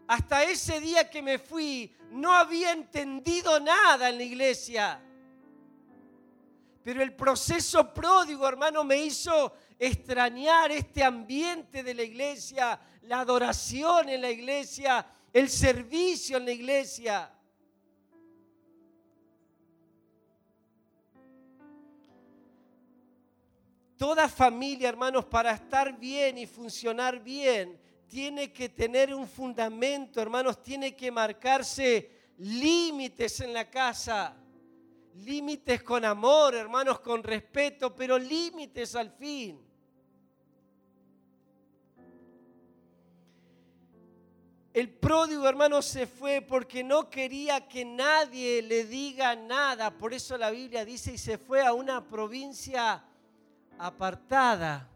Hasta 0.08 0.44
ese 0.44 0.80
día 0.80 1.10
que 1.10 1.22
me 1.22 1.38
fui, 1.38 1.94
no 2.12 2.34
había 2.34 2.72
entendido 2.72 3.60
nada 3.60 4.10
en 4.10 4.18
la 4.18 4.24
iglesia. 4.24 5.02
Pero 6.84 7.04
el 7.04 7.14
proceso 7.14 7.94
pródigo, 7.94 8.48
hermano, 8.48 8.84
me 8.84 8.98
hizo 8.98 9.54
extrañar 9.78 10.72
este 10.72 11.04
ambiente 11.04 11.84
de 11.84 11.94
la 11.94 12.04
iglesia, 12.04 12.80
la 13.04 13.20
adoración 13.20 14.10
en 14.10 14.22
la 14.22 14.32
iglesia, 14.32 15.06
el 15.34 15.50
servicio 15.50 16.38
en 16.38 16.46
la 16.46 16.52
iglesia. 16.52 17.32
Toda 23.98 24.30
familia, 24.30 24.88
hermanos, 24.90 25.26
para 25.26 25.52
estar 25.52 26.00
bien 26.00 26.38
y 26.38 26.46
funcionar 26.46 27.22
bien, 27.22 27.78
tiene 28.08 28.52
que 28.52 28.70
tener 28.70 29.14
un 29.14 29.28
fundamento, 29.28 30.22
hermanos, 30.22 30.64
tiene 30.64 30.96
que 30.96 31.12
marcarse 31.12 32.10
límites 32.38 33.42
en 33.42 33.54
la 33.54 33.70
casa. 33.70 34.36
Límites 35.16 35.84
con 35.84 36.06
amor, 36.06 36.56
hermanos, 36.56 37.02
con 37.02 37.22
respeto, 37.22 37.94
pero 37.94 38.18
límites 38.18 38.96
al 38.96 39.12
fin. 39.12 39.69
El 44.74 44.90
pródigo 44.90 45.48
hermano 45.48 45.82
se 45.82 46.06
fue 46.06 46.42
porque 46.42 46.84
no 46.84 47.10
quería 47.10 47.68
que 47.68 47.84
nadie 47.84 48.62
le 48.62 48.86
diga 48.86 49.36
nada. 49.36 49.90
Por 49.90 50.14
eso 50.14 50.38
la 50.38 50.52
Biblia 50.52 50.86
dice 50.86 51.14
y 51.14 51.18
se 51.18 51.40
fue 51.40 51.66
a 51.66 51.74
una 51.74 52.08
provincia 52.08 53.04
apartada, 53.80 54.88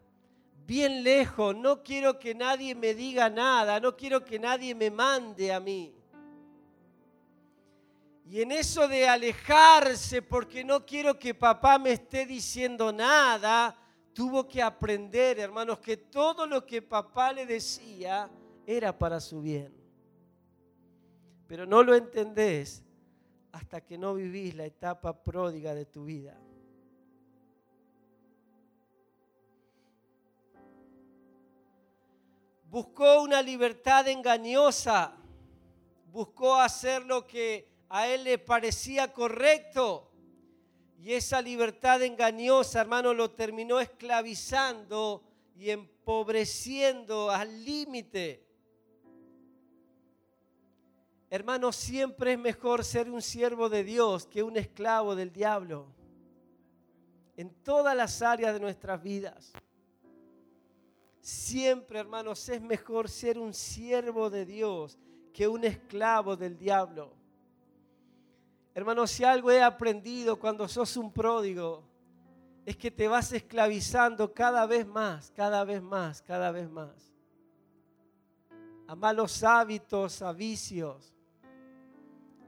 bien 0.68 1.04
lejos. 1.04 1.56
No 1.56 1.82
quiero 1.82 2.20
que 2.20 2.36
nadie 2.36 2.76
me 2.76 2.94
diga 2.94 3.30
nada. 3.32 3.80
No 3.80 3.98
quiero 3.98 4.24
que 4.24 4.38
nadie 4.38 4.76
me 4.76 4.92
mande 4.92 5.52
a 5.52 5.60
mí. 5.60 5.92
Y 8.30 8.42
en 8.42 8.52
eso 8.52 8.88
de 8.88 9.10
alejarse 9.10 10.22
porque 10.22 10.64
no 10.64 10.86
quiero 10.86 11.18
que 11.18 11.34
papá 11.34 11.80
me 11.80 11.92
esté 11.92 12.28
diciendo 12.28 12.94
nada, 12.94 13.76
tuvo 14.14 14.48
que 14.48 14.62
aprender, 14.62 15.40
hermanos, 15.40 15.80
que 15.80 15.98
todo 15.98 16.46
lo 16.46 16.64
que 16.64 16.82
papá 16.82 17.34
le 17.34 17.46
decía 17.46 18.30
era 18.66 18.98
para 18.98 19.20
su 19.20 19.42
bien. 19.42 19.74
Pero 21.48 21.66
no 21.66 21.84
lo 21.84 21.96
entendés 21.96 22.84
hasta 23.52 23.82
que 23.82 23.98
no 23.98 24.16
vivís 24.16 24.56
la 24.56 24.66
etapa 24.66 25.24
pródiga 25.24 25.76
de 25.76 25.86
tu 25.86 26.06
vida. 26.06 26.38
Buscó 32.64 33.22
una 33.22 33.44
libertad 33.44 34.08
engañosa, 34.08 35.16
buscó 36.12 36.56
hacer 36.56 37.06
lo 37.06 37.28
que 37.28 37.68
a 37.88 38.08
él 38.08 38.24
le 38.24 38.40
parecía 38.40 39.14
correcto. 39.14 40.10
Y 40.98 41.14
esa 41.14 41.40
libertad 41.40 42.02
engañosa, 42.02 42.82
hermano, 42.82 43.14
lo 43.14 43.30
terminó 43.30 43.80
esclavizando 43.80 45.24
y 45.56 45.70
empobreciendo 45.70 47.30
al 47.30 47.64
límite. 47.64 48.53
Hermano, 51.34 51.72
siempre 51.72 52.34
es 52.34 52.38
mejor 52.38 52.84
ser 52.84 53.10
un 53.10 53.20
siervo 53.20 53.68
de 53.68 53.84
Dios 53.84 54.28
que 54.28 54.44
un 54.44 54.56
esclavo 54.56 55.16
del 55.16 55.34
diablo. 55.34 55.88
En 57.36 57.50
todas 57.64 57.98
las 57.98 58.22
áreas 58.22 58.54
de 58.54 58.60
nuestras 58.60 59.02
vidas. 59.02 59.52
Siempre, 61.22 61.98
hermanos, 61.98 62.48
es 62.50 62.62
mejor 62.62 63.10
ser 63.10 63.40
un 63.40 63.52
siervo 63.52 64.30
de 64.30 64.46
Dios 64.46 65.00
que 65.34 65.48
un 65.48 65.64
esclavo 65.64 66.38
del 66.38 66.56
diablo. 66.56 67.16
Hermanos, 68.76 69.10
si 69.10 69.24
algo 69.24 69.50
he 69.50 69.64
aprendido 69.64 70.38
cuando 70.38 70.68
sos 70.68 70.96
un 70.98 71.12
pródigo, 71.12 71.84
es 72.64 72.78
que 72.78 72.92
te 72.92 73.08
vas 73.08 73.34
esclavizando 73.34 74.32
cada 74.36 74.68
vez 74.68 74.86
más, 74.86 75.32
cada 75.32 75.64
vez 75.64 75.82
más, 75.82 76.22
cada 76.22 76.52
vez 76.52 76.70
más. 76.70 77.12
A 78.86 78.96
malos 78.96 79.44
hábitos, 79.44 80.22
a 80.22 80.32
vicios, 80.32 81.13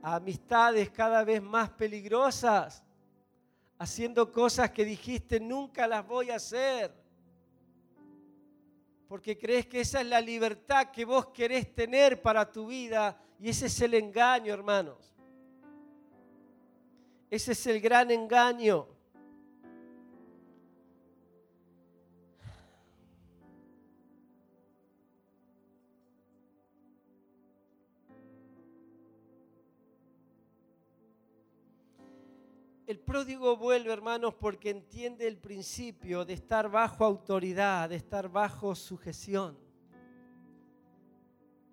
a 0.05 0.17
amistades 0.17 0.91
cada 0.91 1.23
vez 1.23 1.41
más 1.41 1.67
peligrosas, 1.71 2.83
haciendo 3.79 4.31
cosas 4.31 4.69
que 4.69 4.85
dijiste 4.85 5.39
nunca 5.39 5.87
las 5.87 6.05
voy 6.05 6.29
a 6.29 6.35
hacer. 6.35 6.93
Porque 9.07 9.35
crees 9.35 9.65
que 9.65 9.81
esa 9.81 10.01
es 10.01 10.05
la 10.05 10.21
libertad 10.21 10.91
que 10.91 11.05
vos 11.05 11.25
querés 11.29 11.73
tener 11.73 12.21
para 12.21 12.51
tu 12.51 12.67
vida 12.67 13.19
y 13.39 13.49
ese 13.49 13.65
es 13.65 13.81
el 13.81 13.95
engaño, 13.95 14.53
hermanos. 14.53 15.11
Ese 17.31 17.53
es 17.53 17.65
el 17.65 17.81
gran 17.81 18.11
engaño. 18.11 18.87
El 32.87 32.99
pródigo 32.99 33.57
vuelve, 33.57 33.91
hermanos, 33.91 34.33
porque 34.35 34.69
entiende 34.69 35.27
el 35.27 35.37
principio 35.37 36.23
de 36.23 36.33
estar 36.33 36.69
bajo 36.69 37.03
autoridad, 37.03 37.89
de 37.89 37.95
estar 37.95 38.29
bajo 38.29 38.75
sujeción. 38.75 39.57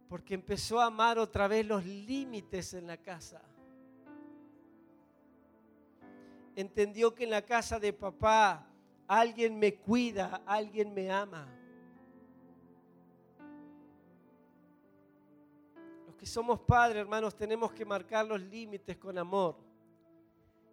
Porque 0.08 0.34
empezó 0.34 0.80
a 0.80 0.86
amar 0.86 1.18
otra 1.18 1.48
vez 1.48 1.66
los 1.66 1.84
límites 1.84 2.74
en 2.74 2.86
la 2.86 2.96
casa 2.96 3.42
entendió 6.56 7.14
que 7.14 7.24
en 7.24 7.30
la 7.30 7.42
casa 7.42 7.78
de 7.78 7.92
papá 7.92 8.66
alguien 9.06 9.58
me 9.58 9.74
cuida, 9.74 10.42
alguien 10.46 10.92
me 10.92 11.10
ama. 11.10 11.48
Los 16.06 16.16
que 16.16 16.26
somos 16.26 16.60
padres, 16.60 17.00
hermanos, 17.00 17.34
tenemos 17.36 17.72
que 17.72 17.84
marcar 17.84 18.26
los 18.26 18.40
límites 18.40 18.96
con 18.96 19.16
amor. 19.18 19.56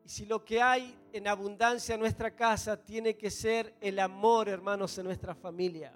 Si 0.09 0.25
lo 0.25 0.43
que 0.43 0.59
hay 0.59 0.97
en 1.13 1.27
abundancia 1.27 1.93
en 1.93 2.01
nuestra 2.01 2.35
casa 2.35 2.83
tiene 2.83 3.15
que 3.15 3.29
ser 3.29 3.75
el 3.79 3.99
amor, 3.99 4.49
hermanos, 4.49 4.97
en 4.97 5.05
nuestra 5.05 5.35
familia. 5.35 5.95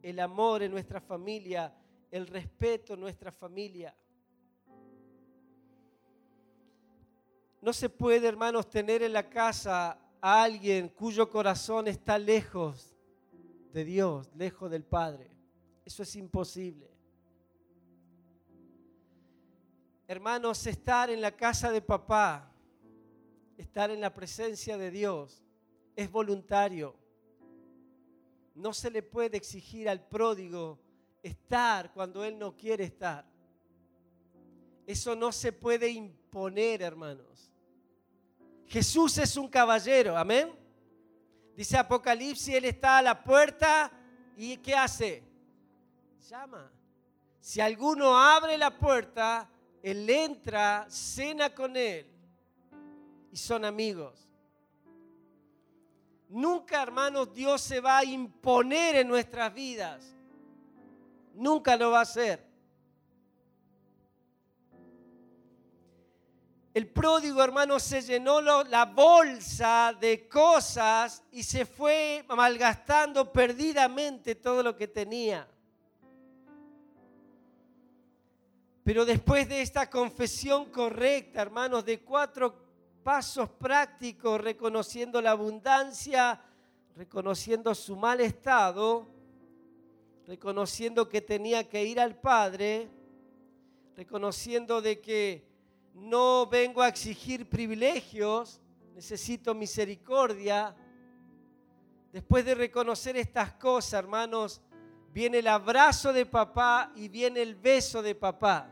El 0.00 0.18
amor 0.18 0.62
en 0.62 0.70
nuestra 0.70 1.02
familia, 1.02 1.70
el 2.10 2.28
respeto 2.28 2.94
en 2.94 3.00
nuestra 3.00 3.30
familia. 3.30 3.94
No 7.60 7.74
se 7.74 7.90
puede, 7.90 8.26
hermanos, 8.26 8.70
tener 8.70 9.02
en 9.02 9.12
la 9.12 9.28
casa 9.28 9.98
a 10.18 10.42
alguien 10.42 10.88
cuyo 10.88 11.28
corazón 11.28 11.88
está 11.88 12.18
lejos 12.18 12.96
de 13.70 13.84
Dios, 13.84 14.30
lejos 14.34 14.70
del 14.70 14.84
Padre. 14.84 15.30
Eso 15.84 16.04
es 16.04 16.16
imposible. 16.16 16.91
Hermanos, 20.12 20.66
estar 20.66 21.08
en 21.08 21.22
la 21.22 21.34
casa 21.34 21.72
de 21.72 21.80
papá, 21.80 22.52
estar 23.56 23.90
en 23.90 23.98
la 23.98 24.12
presencia 24.12 24.76
de 24.76 24.90
Dios, 24.90 25.42
es 25.96 26.12
voluntario. 26.12 26.94
No 28.54 28.74
se 28.74 28.90
le 28.90 29.02
puede 29.02 29.38
exigir 29.38 29.88
al 29.88 30.06
pródigo 30.06 30.78
estar 31.22 31.94
cuando 31.94 32.22
él 32.26 32.38
no 32.38 32.54
quiere 32.54 32.84
estar. 32.84 33.24
Eso 34.86 35.16
no 35.16 35.32
se 35.32 35.50
puede 35.50 35.88
imponer, 35.88 36.82
hermanos. 36.82 37.50
Jesús 38.66 39.16
es 39.16 39.34
un 39.38 39.48
caballero, 39.48 40.14
amén. 40.14 40.52
Dice 41.56 41.78
Apocalipsis, 41.78 42.54
Él 42.54 42.66
está 42.66 42.98
a 42.98 43.02
la 43.02 43.24
puerta 43.24 43.90
y 44.36 44.58
¿qué 44.58 44.74
hace? 44.74 45.22
Llama. 46.28 46.70
Si 47.40 47.62
alguno 47.62 48.14
abre 48.14 48.58
la 48.58 48.78
puerta, 48.78 49.48
Él 49.82 50.08
entra, 50.08 50.86
cena 50.88 51.52
con 51.52 51.76
Él 51.76 52.06
y 53.32 53.36
son 53.36 53.64
amigos. 53.64 54.28
Nunca, 56.28 56.82
hermanos, 56.82 57.34
Dios 57.34 57.60
se 57.60 57.80
va 57.80 57.98
a 57.98 58.04
imponer 58.04 58.96
en 58.96 59.08
nuestras 59.08 59.52
vidas. 59.52 60.02
Nunca 61.34 61.76
lo 61.76 61.90
va 61.90 61.98
a 61.98 62.02
hacer. 62.02 62.52
El 66.72 66.86
pródigo, 66.86 67.42
hermano, 67.42 67.78
se 67.78 68.00
llenó 68.00 68.40
la 68.40 68.86
bolsa 68.86 69.94
de 70.00 70.26
cosas 70.26 71.22
y 71.30 71.42
se 71.42 71.66
fue 71.66 72.24
malgastando 72.28 73.30
perdidamente 73.30 74.34
todo 74.34 74.62
lo 74.62 74.74
que 74.74 74.88
tenía. 74.88 75.46
Pero 78.84 79.04
después 79.04 79.48
de 79.48 79.62
esta 79.62 79.88
confesión 79.88 80.66
correcta, 80.66 81.40
hermanos, 81.40 81.84
de 81.84 82.00
cuatro 82.00 82.54
pasos 83.04 83.48
prácticos, 83.48 84.40
reconociendo 84.40 85.22
la 85.22 85.32
abundancia, 85.32 86.40
reconociendo 86.96 87.74
su 87.74 87.94
mal 87.96 88.20
estado, 88.20 89.08
reconociendo 90.26 91.08
que 91.08 91.20
tenía 91.20 91.68
que 91.68 91.84
ir 91.84 92.00
al 92.00 92.16
Padre, 92.16 92.88
reconociendo 93.94 94.82
de 94.82 95.00
que 95.00 95.46
no 95.94 96.46
vengo 96.46 96.82
a 96.82 96.88
exigir 96.88 97.48
privilegios, 97.48 98.60
necesito 98.94 99.54
misericordia. 99.54 100.74
Después 102.12 102.44
de 102.44 102.54
reconocer 102.54 103.16
estas 103.16 103.52
cosas, 103.54 103.94
hermanos, 103.94 104.60
viene 105.12 105.38
el 105.38 105.48
abrazo 105.48 106.12
de 106.12 106.24
papá 106.24 106.90
y 106.96 107.08
viene 107.08 107.42
el 107.42 107.54
beso 107.54 108.02
de 108.02 108.14
papá. 108.14 108.68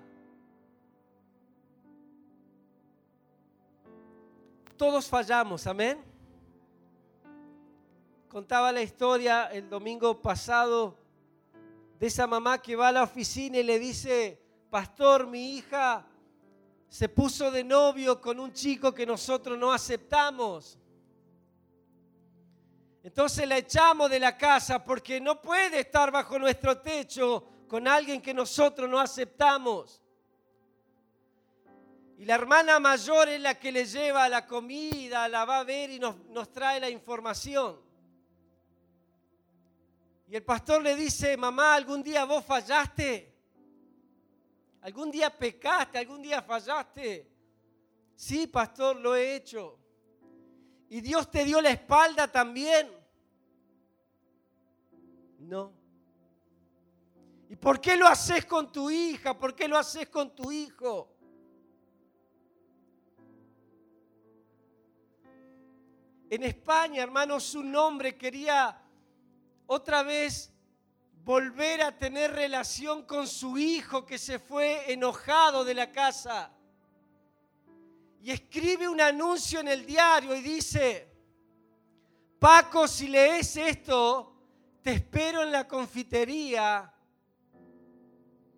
Todos 4.77 5.07
fallamos, 5.07 5.67
amén. 5.67 6.03
contaba 8.29 8.71
la 8.73 8.81
historia 8.81 9.47
el 9.47 9.69
domingo 9.69 10.23
pasado 10.23 10.97
de 11.99 12.07
esa 12.07 12.27
mamá 12.27 12.59
que 12.63 12.77
va 12.77 12.89
a 12.89 12.93
la 12.93 13.03
oficina 13.03 13.59
y 13.59 13.63
le 13.63 13.79
dice, 13.79 14.41
pastor, 14.71 15.27
mi 15.27 15.57
hija 15.57 16.07
se 16.89 17.09
puso 17.09 17.51
de 17.51 17.63
novio 17.63 18.21
con 18.21 18.41
un 18.41 18.53
chico 18.53 18.95
que 18.95 19.05
nosotros 19.05 19.59
no 19.59 19.73
aceptamos. 19.73 20.79
Entonces 23.03 23.49
la 23.49 23.57
echamos 23.57 24.11
de 24.11 24.21
la 24.21 24.37
casa 24.37 24.85
porque 24.85 25.21
no 25.21 25.41
puede 25.41 25.81
estar 25.81 26.11
bajo 26.11 26.39
nuestro 26.39 26.79
techo 26.79 27.47
con 27.67 27.89
alguien 27.89 28.21
que 28.21 28.35
nosotros 28.35 28.91
no 28.91 29.01
aceptamos. 29.01 30.03
Y 32.19 32.27
la 32.27 32.35
hermana 32.35 32.79
mayor 32.79 33.31
es 33.31 33.41
la 33.41 33.59
que 33.59 33.73
le 33.73 33.87
lleva 33.87 34.29
la 34.29 34.47
comida, 34.47 35.27
la 35.27 35.47
va 35.47 35.61
a 35.61 35.65
ver 35.65 35.89
y 35.89 35.99
nos, 35.99 36.53
trae 36.53 36.79
la 36.79 36.91
información. 36.91 37.81
Y 40.29 40.37
el 40.37 40.43
pastor 40.43 40.83
le 40.83 40.95
dice, 40.95 41.35
mamá, 41.39 41.75
¿algún 41.75 42.03
día 42.03 42.27
vos 42.27 42.45
fallaste? 42.45 43.35
¿Algún 44.83 45.11
día 45.11 45.31
pecaste? 45.31 45.97
¿Algún 45.97 46.21
día 46.21 46.43
fallaste? 46.43 47.27
Sí, 48.15 48.47
pastor, 48.47 48.97
lo 48.97 49.17
he 49.17 49.37
hecho. 49.37 49.80
¿Y 50.91 51.01
Dios 51.01 51.31
te 51.31 51.45
dio 51.45 51.61
la 51.63 51.71
espalda 51.71 52.27
también? 52.27 52.91
No. 55.39 55.73
¿Y 57.49 57.55
por 57.55 57.81
qué 57.81 57.97
lo 57.97 58.09
haces 58.09 58.45
con 58.45 58.73
tu 58.73 58.91
hija? 58.91 59.39
¿Por 59.39 59.55
qué 59.55 59.69
lo 59.69 59.79
haces 59.79 60.09
con 60.09 60.35
tu 60.35 60.51
hijo? 60.51 61.17
En 66.29 66.43
España, 66.43 67.05
hermanos, 67.05 67.55
un 67.55 67.75
hombre 67.77 68.19
quería 68.19 68.77
otra 69.67 70.03
vez 70.03 70.53
volver 71.23 71.83
a 71.83 71.97
tener 71.97 72.33
relación 72.33 73.05
con 73.05 73.29
su 73.29 73.59
hijo 73.59 74.05
que 74.05 74.19
se 74.19 74.41
fue 74.41 74.93
enojado 74.93 75.65
de 75.65 75.75
la 75.75 75.93
casa. 75.93 76.53
Y 78.21 78.31
escribe 78.31 78.89
un 78.89 79.01
anuncio 79.01 79.61
en 79.61 79.69
el 79.69 79.87
diario 79.87 80.35
y 80.35 80.41
dice, 80.41 81.09
Paco, 82.39 82.87
si 82.87 83.09
lees 83.09 83.57
esto, 83.57 84.35
te 84.83 84.93
espero 84.93 85.43
en 85.43 85.53
la 85.53 85.67
confitería 85.67 86.93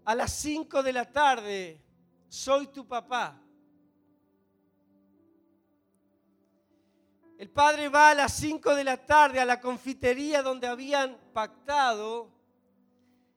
a 0.05 0.15
las 0.15 0.33
5 0.33 0.83
de 0.83 0.93
la 0.93 1.11
tarde, 1.11 1.81
soy 2.29 2.69
tu 2.69 2.87
papá. 2.87 3.39
El 7.39 7.51
padre 7.51 7.89
va 7.89 8.11
a 8.11 8.15
las 8.15 8.33
5 8.35 8.75
de 8.75 8.85
la 8.85 8.97
tarde 8.97 9.41
a 9.41 9.45
la 9.45 9.61
confitería 9.61 10.43
donde 10.43 10.67
habían 10.67 11.19
pactado 11.33 12.31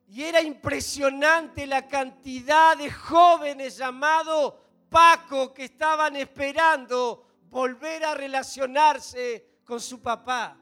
y 0.08 0.22
era 0.22 0.40
impresionante 0.40 1.66
la 1.66 1.88
cantidad 1.88 2.76
de 2.76 2.90
jóvenes 2.90 3.76
llamados 3.78 4.54
Paco 4.88 5.52
que 5.52 5.64
estaban 5.64 6.16
esperando 6.16 7.26
volver 7.50 8.04
a 8.04 8.14
relacionarse 8.14 9.60
con 9.64 9.80
su 9.80 10.00
papá. 10.00 10.56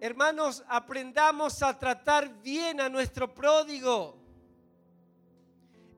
Hermanos, 0.00 0.64
aprendamos 0.66 1.62
a 1.62 1.78
tratar 1.78 2.28
bien 2.42 2.80
a 2.80 2.88
nuestro 2.88 3.32
pródigo. 3.32 4.18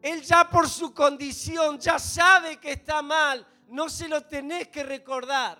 Él 0.02 0.20
ya 0.20 0.48
por 0.50 0.68
su 0.68 0.92
condición 0.92 1.78
ya 1.78 1.98
sabe 1.98 2.58
que 2.58 2.72
está 2.72 3.00
mal, 3.00 3.46
no 3.68 3.88
se 3.88 4.06
lo 4.06 4.20
tenés 4.26 4.68
que 4.68 4.82
recordar. 4.82 5.58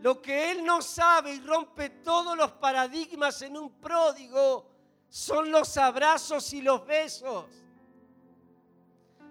Lo 0.00 0.22
que 0.22 0.50
él 0.50 0.64
no 0.64 0.80
sabe 0.80 1.34
y 1.34 1.40
rompe 1.40 1.90
todos 1.90 2.34
los 2.36 2.52
paradigmas 2.52 3.42
en 3.42 3.58
un 3.58 3.70
pródigo 3.78 4.71
son 5.12 5.50
los 5.50 5.76
abrazos 5.76 6.54
y 6.54 6.62
los 6.62 6.86
besos. 6.86 7.44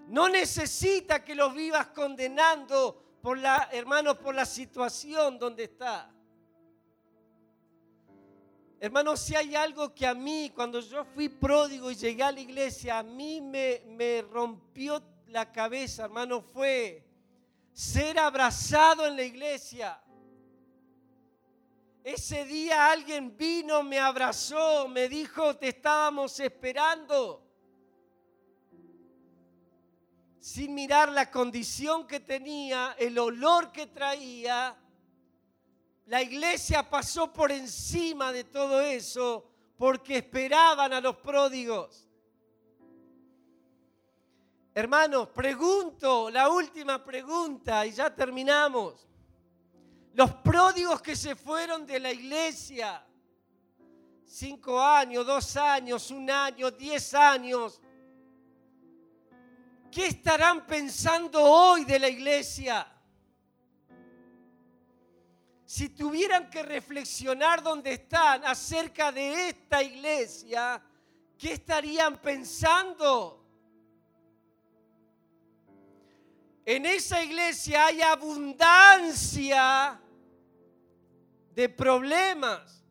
No 0.09 0.29
necesita 0.29 1.23
que 1.23 1.33
lo 1.33 1.49
vivas 1.49 1.87
condenando 1.87 3.17
por 3.19 3.39
la, 3.39 3.67
hermanos, 3.71 4.17
por 4.17 4.35
la 4.35 4.45
situación 4.45 5.39
donde 5.39 5.63
está. 5.63 6.07
Hermanos, 8.79 9.21
si 9.21 9.35
hay 9.35 9.55
algo 9.55 9.91
que 9.91 10.05
a 10.05 10.13
mí, 10.13 10.51
cuando 10.53 10.81
yo 10.81 11.03
fui 11.03 11.29
pródigo 11.29 11.89
y 11.89 11.95
llegué 11.95 12.21
a 12.21 12.31
la 12.31 12.41
iglesia, 12.41 12.99
a 12.99 13.03
mí 13.03 13.41
me, 13.41 13.81
me 13.87 14.21
rompió 14.21 15.01
la 15.29 15.51
cabeza, 15.51 16.03
hermano, 16.03 16.43
fue 16.43 17.03
ser 17.73 18.19
abrazado 18.19 19.07
en 19.07 19.15
la 19.15 19.23
iglesia. 19.23 19.99
Ese 22.03 22.45
día 22.45 22.91
alguien 22.91 23.37
vino, 23.37 23.83
me 23.83 23.99
abrazó, 23.99 24.87
me 24.87 25.07
dijo, 25.07 25.55
te 25.57 25.67
estábamos 25.67 26.39
esperando. 26.39 27.47
Sin 30.39 30.73
mirar 30.73 31.11
la 31.11 31.29
condición 31.29 32.07
que 32.07 32.19
tenía, 32.19 32.95
el 32.97 33.19
olor 33.19 33.71
que 33.71 33.85
traía, 33.85 34.75
la 36.07 36.21
iglesia 36.23 36.89
pasó 36.89 37.31
por 37.31 37.51
encima 37.51 38.31
de 38.31 38.45
todo 38.45 38.81
eso 38.81 39.47
porque 39.77 40.17
esperaban 40.17 40.93
a 40.93 41.01
los 41.01 41.17
pródigos. 41.17 42.07
Hermanos, 44.73 45.27
pregunto, 45.29 46.31
la 46.31 46.49
última 46.49 47.03
pregunta 47.03 47.85
y 47.85 47.91
ya 47.91 48.13
terminamos. 48.15 49.07
Los 50.13 50.33
pródigos 50.35 51.01
que 51.01 51.15
se 51.15 51.35
fueron 51.35 51.85
de 51.85 51.99
la 51.99 52.11
iglesia, 52.11 53.05
cinco 54.25 54.81
años, 54.81 55.25
dos 55.25 55.55
años, 55.55 56.11
un 56.11 56.29
año, 56.29 56.69
diez 56.69 57.13
años, 57.13 57.81
¿qué 59.89 60.07
estarán 60.07 60.65
pensando 60.65 61.41
hoy 61.41 61.85
de 61.85 61.97
la 61.97 62.09
iglesia? 62.09 62.85
Si 65.65 65.87
tuvieran 65.87 66.49
que 66.49 66.63
reflexionar 66.63 67.63
dónde 67.63 67.93
están 67.93 68.43
acerca 68.43 69.13
de 69.13 69.47
esta 69.47 69.81
iglesia, 69.81 70.83
¿qué 71.37 71.53
estarían 71.53 72.17
pensando? 72.17 73.37
En 76.65 76.85
esa 76.85 77.23
iglesia 77.23 77.85
hay 77.85 78.01
abundancia 78.01 80.00
de 81.61 81.69
problemas, 81.69 82.83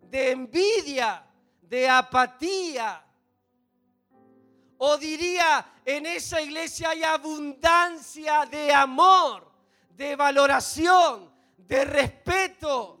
de 0.00 0.30
envidia, 0.30 1.26
de 1.60 1.88
apatía. 1.88 3.04
O 4.78 4.96
diría, 4.96 5.72
en 5.84 6.06
esa 6.06 6.40
iglesia 6.40 6.90
hay 6.90 7.02
abundancia 7.02 8.46
de 8.46 8.72
amor, 8.72 9.50
de 9.90 10.14
valoración, 10.14 11.32
de 11.56 11.84
respeto. 11.84 13.00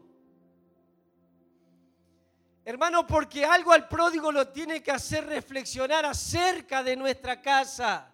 Hermano, 2.64 3.06
porque 3.06 3.44
algo 3.44 3.70
al 3.70 3.86
pródigo 3.86 4.32
lo 4.32 4.48
tiene 4.48 4.82
que 4.82 4.90
hacer 4.90 5.24
reflexionar 5.24 6.04
acerca 6.04 6.82
de 6.82 6.96
nuestra 6.96 7.40
casa. 7.40 8.12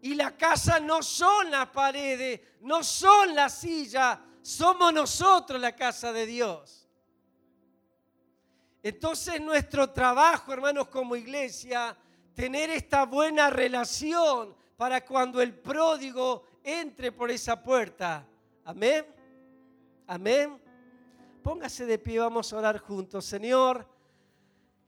Y 0.00 0.14
la 0.14 0.34
casa 0.34 0.80
no 0.80 1.02
son 1.02 1.50
las 1.50 1.68
paredes, 1.68 2.40
no 2.62 2.82
son 2.82 3.34
la 3.34 3.50
silla, 3.50 4.22
somos 4.46 4.92
nosotros 4.92 5.60
la 5.60 5.74
casa 5.74 6.12
de 6.12 6.24
Dios. 6.24 6.88
Entonces 8.80 9.40
nuestro 9.40 9.90
trabajo, 9.90 10.52
hermanos, 10.52 10.86
como 10.86 11.16
iglesia, 11.16 11.96
tener 12.32 12.70
esta 12.70 13.06
buena 13.06 13.50
relación 13.50 14.54
para 14.76 15.04
cuando 15.04 15.42
el 15.42 15.52
pródigo 15.52 16.44
entre 16.62 17.10
por 17.10 17.32
esa 17.32 17.60
puerta. 17.60 18.24
Amén. 18.64 19.04
Amén. 20.06 20.62
Póngase 21.42 21.84
de 21.84 21.98
pie, 21.98 22.20
vamos 22.20 22.52
a 22.52 22.58
orar 22.58 22.78
juntos. 22.78 23.24
Señor, 23.24 23.84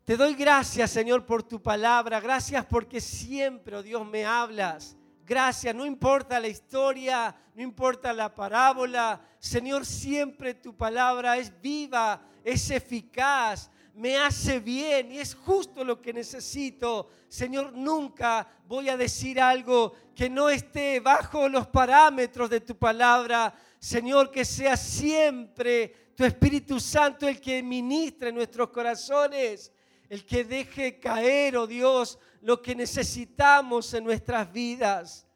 te 0.04 0.16
doy 0.16 0.34
gracias, 0.34 0.92
Señor, 0.92 1.26
por 1.26 1.42
tu 1.42 1.60
palabra. 1.60 2.20
Gracias 2.20 2.64
porque 2.64 3.00
siempre, 3.00 3.74
oh 3.74 3.82
Dios, 3.82 4.06
me 4.06 4.24
hablas 4.24 4.96
Gracias, 5.28 5.74
no 5.74 5.84
importa 5.84 6.40
la 6.40 6.48
historia, 6.48 7.36
no 7.54 7.62
importa 7.62 8.14
la 8.14 8.34
parábola, 8.34 9.20
Señor, 9.38 9.84
siempre 9.84 10.54
tu 10.54 10.74
palabra 10.74 11.36
es 11.36 11.52
viva, 11.60 12.22
es 12.42 12.70
eficaz, 12.70 13.70
me 13.92 14.16
hace 14.16 14.58
bien 14.58 15.12
y 15.12 15.18
es 15.18 15.34
justo 15.34 15.84
lo 15.84 16.00
que 16.00 16.14
necesito. 16.14 17.10
Señor, 17.28 17.74
nunca 17.74 18.48
voy 18.66 18.88
a 18.88 18.96
decir 18.96 19.38
algo 19.38 19.92
que 20.16 20.30
no 20.30 20.48
esté 20.48 20.98
bajo 21.00 21.46
los 21.46 21.66
parámetros 21.66 22.48
de 22.48 22.62
tu 22.62 22.78
palabra. 22.78 23.52
Señor, 23.78 24.30
que 24.30 24.46
sea 24.46 24.78
siempre 24.78 26.12
tu 26.16 26.24
Espíritu 26.24 26.80
Santo 26.80 27.28
el 27.28 27.38
que 27.38 27.62
ministre 27.62 28.32
nuestros 28.32 28.70
corazones, 28.70 29.72
el 30.08 30.24
que 30.24 30.44
deje 30.44 30.98
caer, 30.98 31.56
oh 31.56 31.66
Dios, 31.66 32.18
lo 32.40 32.62
que 32.62 32.74
necesitamos 32.74 33.92
en 33.94 34.04
nuestras 34.04 34.50
vidas. 34.52 35.26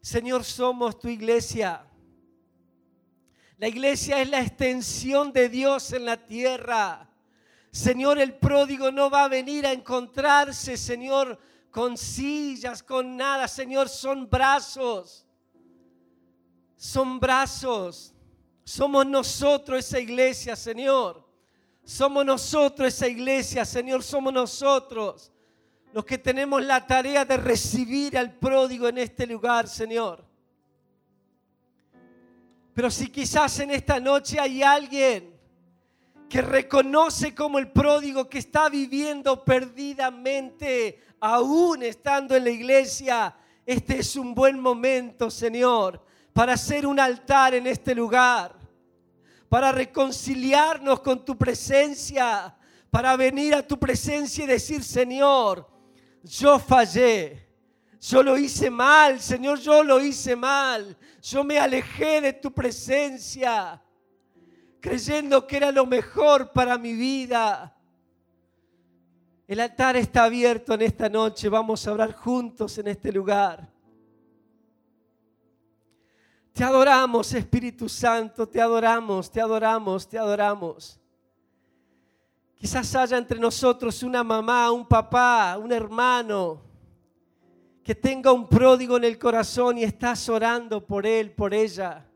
Señor, 0.00 0.44
somos 0.44 0.98
tu 0.98 1.08
iglesia. 1.08 1.84
La 3.58 3.68
iglesia 3.68 4.20
es 4.20 4.28
la 4.28 4.40
extensión 4.40 5.32
de 5.32 5.48
Dios 5.48 5.92
en 5.92 6.04
la 6.04 6.26
tierra. 6.26 7.10
Señor, 7.72 8.18
el 8.18 8.34
pródigo 8.34 8.92
no 8.92 9.10
va 9.10 9.24
a 9.24 9.28
venir 9.28 9.66
a 9.66 9.72
encontrarse, 9.72 10.76
Señor, 10.76 11.38
con 11.70 11.96
sillas, 11.96 12.82
con 12.82 13.16
nada. 13.16 13.48
Señor, 13.48 13.88
son 13.88 14.28
brazos. 14.30 15.26
Son 16.76 17.18
brazos. 17.18 18.14
Somos 18.62 19.06
nosotros 19.06 19.80
esa 19.80 19.98
iglesia, 19.98 20.54
Señor. 20.54 21.25
Somos 21.86 22.26
nosotros 22.26 22.88
esa 22.88 23.06
iglesia, 23.06 23.64
Señor. 23.64 24.02
Somos 24.02 24.32
nosotros 24.32 25.30
los 25.92 26.04
que 26.04 26.18
tenemos 26.18 26.64
la 26.64 26.84
tarea 26.84 27.24
de 27.24 27.36
recibir 27.36 28.18
al 28.18 28.32
pródigo 28.32 28.88
en 28.88 28.98
este 28.98 29.24
lugar, 29.24 29.68
Señor. 29.68 30.24
Pero 32.74 32.90
si 32.90 33.06
quizás 33.06 33.60
en 33.60 33.70
esta 33.70 34.00
noche 34.00 34.40
hay 34.40 34.64
alguien 34.64 35.32
que 36.28 36.42
reconoce 36.42 37.32
como 37.32 37.60
el 37.60 37.70
pródigo 37.70 38.28
que 38.28 38.38
está 38.38 38.68
viviendo 38.68 39.44
perdidamente, 39.44 41.00
aún 41.20 41.84
estando 41.84 42.34
en 42.34 42.42
la 42.42 42.50
iglesia, 42.50 43.32
este 43.64 44.00
es 44.00 44.16
un 44.16 44.34
buen 44.34 44.58
momento, 44.58 45.30
Señor, 45.30 46.04
para 46.32 46.54
hacer 46.54 46.84
un 46.84 46.98
altar 46.98 47.54
en 47.54 47.68
este 47.68 47.94
lugar, 47.94 48.65
para 49.56 49.72
reconciliarnos 49.72 51.00
con 51.00 51.24
tu 51.24 51.34
presencia, 51.34 52.54
para 52.90 53.16
venir 53.16 53.54
a 53.54 53.66
tu 53.66 53.78
presencia 53.78 54.44
y 54.44 54.46
decir, 54.46 54.84
Señor, 54.84 55.66
yo 56.22 56.58
fallé. 56.58 57.48
Yo 57.98 58.22
lo 58.22 58.36
hice 58.36 58.68
mal, 58.68 59.18
Señor, 59.18 59.58
yo 59.60 59.82
lo 59.82 59.98
hice 59.98 60.36
mal. 60.36 60.94
Yo 61.22 61.42
me 61.42 61.58
alejé 61.58 62.20
de 62.20 62.34
tu 62.34 62.52
presencia, 62.52 63.82
creyendo 64.78 65.46
que 65.46 65.56
era 65.56 65.72
lo 65.72 65.86
mejor 65.86 66.52
para 66.52 66.76
mi 66.76 66.92
vida. 66.92 67.74
El 69.48 69.60
altar 69.60 69.96
está 69.96 70.24
abierto 70.24 70.74
en 70.74 70.82
esta 70.82 71.08
noche. 71.08 71.48
Vamos 71.48 71.88
a 71.88 71.94
orar 71.94 72.12
juntos 72.12 72.76
en 72.76 72.88
este 72.88 73.10
lugar. 73.10 73.72
Te 76.56 76.64
adoramos, 76.64 77.34
Espíritu 77.34 77.86
Santo, 77.86 78.48
te 78.48 78.62
adoramos, 78.62 79.30
te 79.30 79.42
adoramos, 79.42 80.08
te 80.08 80.16
adoramos. 80.16 80.98
Quizás 82.54 82.94
haya 82.94 83.18
entre 83.18 83.38
nosotros 83.38 84.02
una 84.02 84.24
mamá, 84.24 84.70
un 84.70 84.88
papá, 84.88 85.58
un 85.62 85.70
hermano 85.70 86.62
que 87.84 87.94
tenga 87.94 88.32
un 88.32 88.48
pródigo 88.48 88.96
en 88.96 89.04
el 89.04 89.18
corazón 89.18 89.76
y 89.76 89.82
estás 89.82 90.30
orando 90.30 90.82
por 90.82 91.04
él, 91.04 91.30
por 91.30 91.52
ella. 91.52 92.06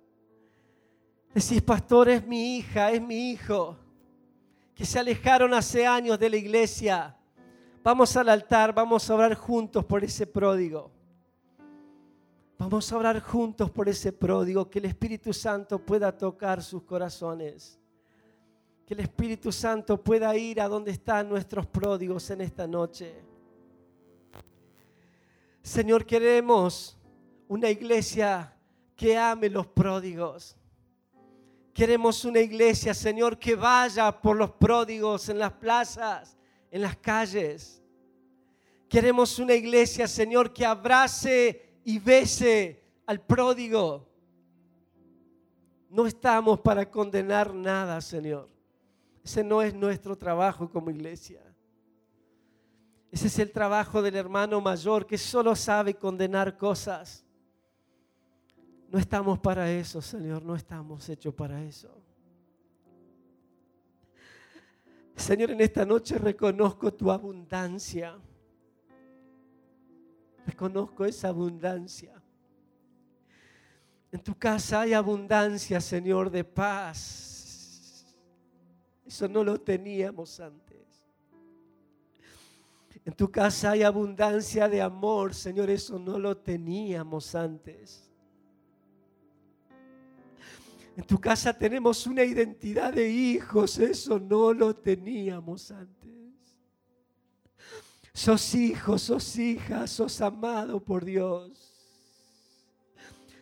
Decís, 1.35 1.61
pastor, 1.61 2.09
es 2.09 2.27
mi 2.27 2.57
hija, 2.57 2.93
es 2.93 3.03
mi 3.03 3.33
hijo, 3.33 3.77
que 4.75 4.87
se 4.87 4.99
alejaron 4.99 5.53
hace 5.53 5.87
años 5.87 6.19
de 6.19 6.31
la 6.31 6.37
iglesia. 6.39 7.15
Vamos 7.83 8.17
al 8.17 8.31
altar, 8.31 8.73
vamos 8.73 9.11
a 9.11 9.15
orar 9.15 9.35
juntos 9.35 9.85
por 9.85 10.03
ese 10.03 10.27
pródigo. 10.27 10.99
Vamos 12.61 12.93
a 12.93 12.99
orar 12.99 13.21
juntos 13.21 13.71
por 13.71 13.89
ese 13.89 14.13
pródigo, 14.13 14.69
que 14.69 14.81
el 14.81 14.85
Espíritu 14.85 15.33
Santo 15.33 15.79
pueda 15.79 16.13
tocar 16.13 16.63
sus 16.63 16.83
corazones. 16.83 17.81
Que 18.85 18.93
el 18.93 19.01
Espíritu 19.01 19.51
Santo 19.51 19.97
pueda 19.97 20.37
ir 20.37 20.61
a 20.61 20.69
donde 20.69 20.91
están 20.91 21.27
nuestros 21.27 21.67
pródigos 21.67 22.29
en 22.29 22.43
esta 22.43 22.67
noche. 22.67 23.15
Señor, 25.63 26.05
queremos 26.05 26.99
una 27.49 27.71
iglesia 27.71 28.55
que 28.95 29.17
ame 29.17 29.49
los 29.49 29.67
pródigos. 29.67 30.55
Queremos 31.73 32.27
una 32.27 32.41
iglesia, 32.41 32.93
Señor, 32.93 33.39
que 33.39 33.55
vaya 33.55 34.13
por 34.21 34.37
los 34.37 34.51
pródigos 34.51 35.31
en 35.31 35.39
las 35.39 35.53
plazas, 35.53 36.37
en 36.71 36.83
las 36.83 36.95
calles. 36.99 37.83
Queremos 38.87 39.39
una 39.39 39.55
iglesia, 39.55 40.07
Señor, 40.07 40.53
que 40.53 40.67
abrace 40.67 41.70
y 41.85 41.99
bese 41.99 42.83
al 43.07 43.21
pródigo. 43.21 44.09
No 45.89 46.07
estamos 46.07 46.61
para 46.61 46.89
condenar 46.89 47.53
nada, 47.55 48.01
Señor. 48.01 48.49
Ese 49.25 49.43
no 49.43 49.61
es 49.61 49.75
nuestro 49.75 50.17
trabajo 50.17 50.71
como 50.71 50.91
iglesia. 50.91 51.43
Ese 53.11 53.27
es 53.27 53.39
el 53.41 53.51
trabajo 53.51 54.01
del 54.01 54.15
hermano 54.15 54.61
mayor 54.61 55.05
que 55.05 55.19
solo 55.19 55.57
sabe 55.57 55.95
condenar 55.95 56.57
cosas. 56.57 57.25
No 58.89 58.99
estamos 58.99 59.39
para 59.39 59.71
eso, 59.71 60.01
Señor, 60.01 60.45
no 60.45 60.55
estamos 60.55 61.09
hechos 61.09 61.35
para 61.35 61.63
eso. 61.63 61.89
Señor, 65.17 65.51
en 65.51 65.61
esta 65.61 65.85
noche 65.85 66.19
reconozco 66.19 66.93
tu 66.95 67.11
abundancia. 67.11 68.19
Reconozco 70.61 71.07
esa 71.07 71.29
abundancia. 71.29 72.23
En 74.13 74.23
tu 74.23 74.39
casa 74.39 74.83
hay 74.83 74.93
abundancia, 74.93 75.81
Señor, 75.81 76.31
de 76.31 76.45
paz. 76.45 78.05
Eso 79.07 79.27
no 79.27 79.43
lo 79.43 79.59
teníamos 79.59 80.39
antes. 80.39 80.77
En 83.07 83.15
tu 83.15 83.31
casa 83.31 83.71
hay 83.71 83.85
abundancia 83.85 84.69
de 84.69 84.83
amor, 84.83 85.33
Señor, 85.33 85.71
eso 85.71 85.99
no 85.99 86.19
lo 86.19 86.37
teníamos 86.37 87.35
antes. 87.35 88.13
En 90.95 91.05
tu 91.05 91.19
casa 91.19 91.57
tenemos 91.57 92.07
una 92.07 92.23
identidad 92.23 92.93
de 92.93 93.09
hijos, 93.09 93.79
eso 93.79 94.21
no 94.21 94.53
lo 94.53 94.77
teníamos 94.77 95.71
antes. 95.71 96.20
Sos 98.21 98.55
hijos, 98.55 99.01
sos 99.01 99.39
hijas, 99.39 99.93
sos 99.93 100.21
amado 100.21 100.79
por 100.79 101.07
Dios. 101.07 101.73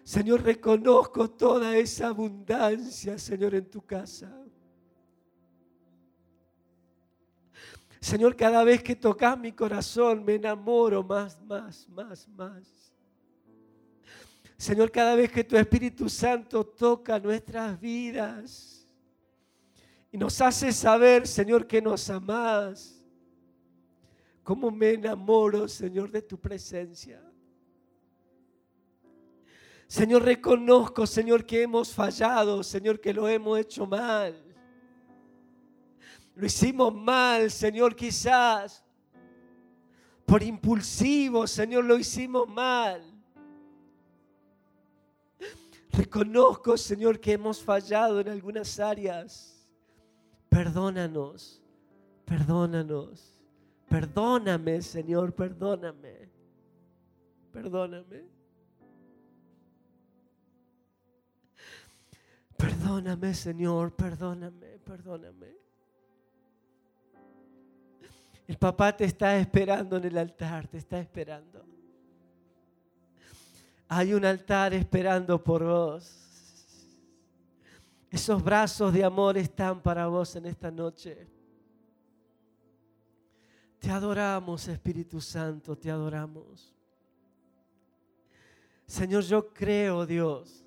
Señor, 0.04 0.44
reconozco 0.44 1.28
toda 1.28 1.76
esa 1.76 2.06
abundancia, 2.06 3.18
Señor, 3.18 3.56
en 3.56 3.68
tu 3.68 3.84
casa. 3.84 4.32
Señor, 7.98 8.36
cada 8.36 8.62
vez 8.62 8.80
que 8.80 8.94
tocas 8.94 9.36
mi 9.36 9.50
corazón 9.50 10.24
me 10.24 10.36
enamoro 10.36 11.02
más, 11.02 11.42
más, 11.42 11.88
más, 11.88 12.28
más. 12.28 12.94
Señor, 14.56 14.92
cada 14.92 15.16
vez 15.16 15.32
que 15.32 15.42
tu 15.42 15.56
Espíritu 15.56 16.08
Santo 16.08 16.64
toca 16.64 17.18
nuestras 17.18 17.80
vidas 17.80 18.86
y 20.12 20.18
nos 20.18 20.40
hace 20.40 20.70
saber, 20.70 21.26
Señor, 21.26 21.66
que 21.66 21.82
nos 21.82 22.08
amás, 22.08 22.97
cómo 24.48 24.70
me 24.70 24.92
enamoro, 24.92 25.68
Señor, 25.68 26.10
de 26.10 26.22
tu 26.22 26.38
presencia. 26.38 27.20
Señor, 29.86 30.22
reconozco, 30.22 31.06
Señor, 31.06 31.44
que 31.44 31.60
hemos 31.60 31.92
fallado, 31.92 32.62
Señor, 32.62 32.98
que 32.98 33.12
lo 33.12 33.28
hemos 33.28 33.58
hecho 33.58 33.86
mal. 33.86 34.34
Lo 36.34 36.46
hicimos 36.46 36.94
mal, 36.94 37.50
Señor, 37.50 37.94
quizás. 37.94 38.82
Por 40.24 40.42
impulsivo, 40.42 41.46
Señor, 41.46 41.84
lo 41.84 41.98
hicimos 41.98 42.48
mal. 42.48 43.02
Reconozco, 45.90 46.78
Señor, 46.78 47.20
que 47.20 47.34
hemos 47.34 47.62
fallado 47.62 48.18
en 48.20 48.30
algunas 48.30 48.80
áreas. 48.80 49.68
Perdónanos, 50.48 51.60
perdónanos. 52.24 53.37
Perdóname, 53.88 54.82
Señor, 54.82 55.32
perdóname. 55.32 56.28
Perdóname. 57.52 58.24
Perdóname, 62.56 63.34
Señor, 63.34 63.94
perdóname, 63.94 64.78
perdóname. 64.84 65.56
El 68.48 68.58
papá 68.58 68.96
te 68.96 69.04
está 69.04 69.38
esperando 69.38 69.96
en 69.96 70.04
el 70.04 70.18
altar, 70.18 70.66
te 70.66 70.78
está 70.78 70.98
esperando. 70.98 71.64
Hay 73.88 74.12
un 74.12 74.24
altar 74.24 74.74
esperando 74.74 75.42
por 75.42 75.64
vos. 75.64 76.28
Esos 78.10 78.42
brazos 78.42 78.92
de 78.92 79.04
amor 79.04 79.38
están 79.38 79.80
para 79.80 80.06
vos 80.06 80.34
en 80.36 80.46
esta 80.46 80.70
noche. 80.70 81.37
Te 83.78 83.90
adoramos, 83.90 84.66
Espíritu 84.68 85.20
Santo, 85.20 85.76
te 85.76 85.90
adoramos. 85.90 86.74
Señor, 88.86 89.22
yo 89.24 89.52
creo, 89.52 90.06
Dios, 90.06 90.64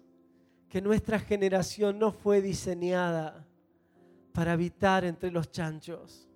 que 0.69 0.81
nuestra 0.81 1.19
generación 1.19 1.99
no 1.99 2.11
fue 2.11 2.41
diseñada 2.41 3.45
para 4.31 4.53
habitar 4.53 5.03
entre 5.03 5.31
los 5.31 5.51
chanchos. 5.51 6.27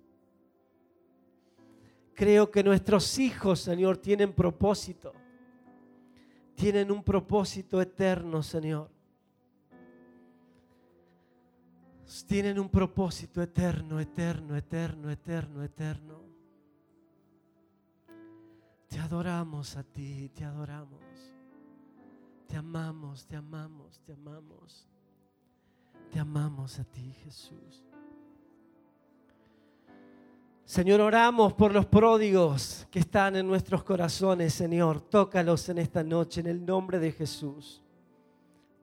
Creo 2.14 2.50
que 2.50 2.62
nuestros 2.62 3.18
hijos, 3.18 3.60
Señor, 3.60 3.98
tienen 3.98 4.32
propósito. 4.32 5.12
Tienen 6.54 6.90
un 6.90 7.02
propósito 7.02 7.80
eterno, 7.80 8.42
Señor. 8.42 8.90
tienen 12.26 12.58
un 12.58 12.68
propósito 12.68 13.42
eterno, 13.42 14.00
eterno, 14.00 14.56
eterno, 14.56 15.10
eterno, 15.10 15.62
eterno. 15.62 16.25
Te 18.88 18.98
adoramos 18.98 19.76
a 19.76 19.82
ti, 19.82 20.30
te 20.34 20.44
adoramos. 20.44 21.00
Te 22.46 22.56
amamos, 22.56 23.26
te 23.26 23.36
amamos, 23.36 24.00
te 24.00 24.12
amamos. 24.12 24.86
Te 26.10 26.18
amamos 26.20 26.78
a 26.78 26.84
ti, 26.84 27.14
Jesús. 27.24 27.84
Señor, 30.64 31.00
oramos 31.00 31.52
por 31.52 31.72
los 31.72 31.86
pródigos 31.86 32.86
que 32.90 32.98
están 32.98 33.36
en 33.36 33.46
nuestros 33.46 33.84
corazones, 33.84 34.52
Señor. 34.52 35.00
Tócalos 35.00 35.68
en 35.68 35.78
esta 35.78 36.02
noche 36.02 36.40
en 36.40 36.48
el 36.48 36.64
nombre 36.64 36.98
de 36.98 37.12
Jesús. 37.12 37.82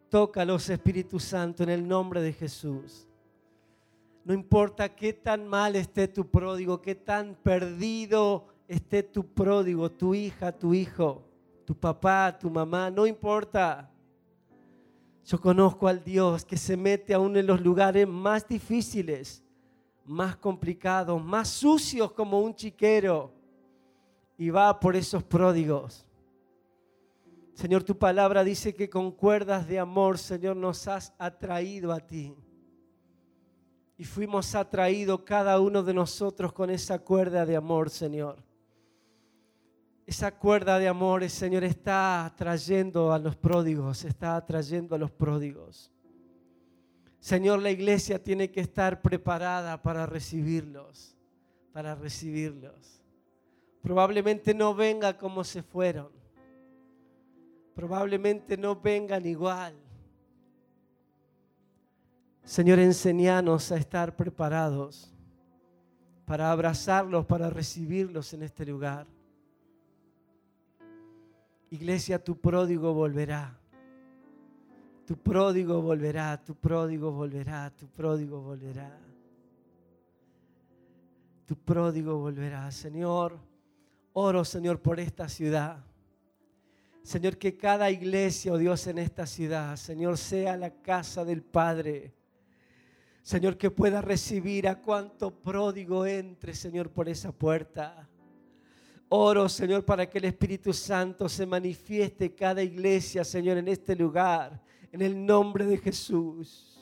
Tócalos, 0.10 0.70
Espíritu 0.70 1.20
Santo, 1.20 1.64
en 1.64 1.70
el 1.70 1.88
nombre 1.88 2.22
de 2.22 2.32
Jesús. 2.32 3.08
No 4.24 4.34
importa 4.34 4.96
qué 4.96 5.12
tan 5.12 5.48
mal 5.48 5.76
esté 5.76 6.08
tu 6.08 6.30
pródigo, 6.30 6.82
qué 6.82 6.96
tan 6.96 7.36
perdido 7.36 8.53
esté 8.68 9.04
tu 9.04 9.26
pródigo, 9.26 9.90
tu 9.92 10.14
hija, 10.14 10.52
tu 10.52 10.74
hijo, 10.74 11.24
tu 11.66 11.76
papá, 11.76 12.38
tu 12.40 12.50
mamá, 12.50 12.90
no 12.90 13.06
importa. 13.06 13.90
Yo 15.26 15.40
conozco 15.40 15.88
al 15.88 16.04
Dios 16.04 16.44
que 16.44 16.58
se 16.58 16.76
mete 16.76 17.14
aún 17.14 17.38
en 17.38 17.48
los 17.48 17.62
lugares 17.62 18.08
más 18.08 18.48
difíciles, 18.48 19.44
más 20.06 20.36
complicados, 20.36 21.24
más 21.24 21.48
sucios 21.48 22.12
como 22.12 22.42
un 22.42 22.54
chiquero 22.54 23.32
y 24.38 24.50
va 24.50 24.80
por 24.80 24.96
esos 24.96 25.24
pródigos. 25.24 26.06
Señor, 27.54 27.84
tu 27.84 27.98
palabra 27.98 28.44
dice 28.44 28.74
que 28.74 28.90
con 28.90 29.12
cuerdas 29.12 29.68
de 29.68 29.80
amor, 29.80 30.18
Señor, 30.18 30.58
nos 30.58 30.88
has 30.88 31.14
atraído 31.18 31.94
a 31.94 32.00
ti 32.00 32.36
y 33.98 34.04
fuimos 34.04 34.56
atraídos 34.56 35.22
cada 35.22 35.60
uno 35.60 35.84
de 35.84 35.94
nosotros 35.94 36.52
con 36.52 36.70
esa 36.70 37.00
cuerda 37.00 37.46
de 37.46 37.56
amor, 37.56 37.90
Señor. 37.90 38.44
Esa 40.06 40.32
cuerda 40.32 40.80
de 40.80 40.88
amor, 40.88 41.28
Señor, 41.30 41.64
está 41.64 42.26
atrayendo 42.26 43.14
a 43.14 43.20
los 43.20 43.36
pródigos, 43.36 44.04
está 44.04 44.36
atrayendo 44.36 44.96
a 44.96 44.98
los 44.98 45.12
pródigos. 45.12 45.90
Señor, 47.20 47.62
la 47.62 47.72
iglesia 47.72 48.22
tiene 48.22 48.52
que 48.52 48.60
estar 48.60 49.02
preparada 49.02 49.82
para 49.82 50.06
recibirlos, 50.06 51.16
para 51.72 51.96
recibirlos. 51.96 53.02
Probablemente 53.82 54.54
no 54.54 54.76
venga 54.76 55.18
como 55.18 55.44
se 55.46 55.64
fueron. 55.64 56.10
Probablemente 57.74 58.58
no 58.58 58.76
vengan 58.76 59.26
igual. 59.26 59.74
Señor, 62.44 62.80
enseñanos 62.80 63.72
a 63.72 63.78
estar 63.78 64.18
preparados 64.18 65.14
para 66.26 66.52
abrazarlos, 66.52 67.26
para 67.26 67.50
recibirlos 67.50 68.34
en 68.34 68.44
este 68.44 68.66
lugar. 68.66 69.08
Iglesia, 71.74 72.24
tu 72.24 72.36
pródigo 72.36 72.94
volverá. 72.94 73.58
Tu 75.06 75.18
pródigo 75.18 75.82
volverá, 75.82 76.38
tu 76.38 76.56
pródigo 76.56 77.12
volverá, 77.12 77.70
tu 77.72 77.88
pródigo 77.88 78.42
volverá. 78.42 78.92
Tu 81.46 81.56
pródigo 81.56 82.20
volverá. 82.20 82.72
Señor, 82.72 83.40
oro, 84.14 84.46
Señor, 84.46 84.80
por 84.80 85.00
esta 85.00 85.28
ciudad. 85.28 85.84
Señor, 87.02 87.38
que 87.38 87.58
cada 87.58 87.90
iglesia, 87.90 88.54
oh 88.54 88.58
Dios, 88.58 88.88
en 88.88 89.00
esta 89.00 89.26
ciudad, 89.26 89.76
Señor, 89.76 90.18
sea 90.18 90.56
la 90.56 90.70
casa 90.70 91.26
del 91.26 91.42
Padre 91.42 92.14
Señor, 93.24 93.58
que 93.58 93.72
pueda 93.72 94.02
recibir 94.02 94.68
a 94.68 94.82
cuanto 94.82 95.32
pródigo 95.32 96.06
entre, 96.06 96.54
Señor, 96.54 96.90
por 96.90 97.08
esa 97.08 97.32
puerta. 97.32 98.10
Oro, 99.10 99.48
Señor, 99.48 99.86
para 99.86 100.10
que 100.10 100.18
el 100.18 100.26
Espíritu 100.26 100.74
Santo 100.74 101.30
se 101.30 101.46
manifieste 101.46 102.34
cada 102.34 102.64
iglesia, 102.64 103.24
Señor, 103.24 103.58
en 103.58 103.68
este 103.68 103.96
lugar, 103.96 104.62
en 104.92 105.02
el 105.02 105.26
nombre 105.26 105.66
de 105.66 105.78
Jesús. 105.78 106.80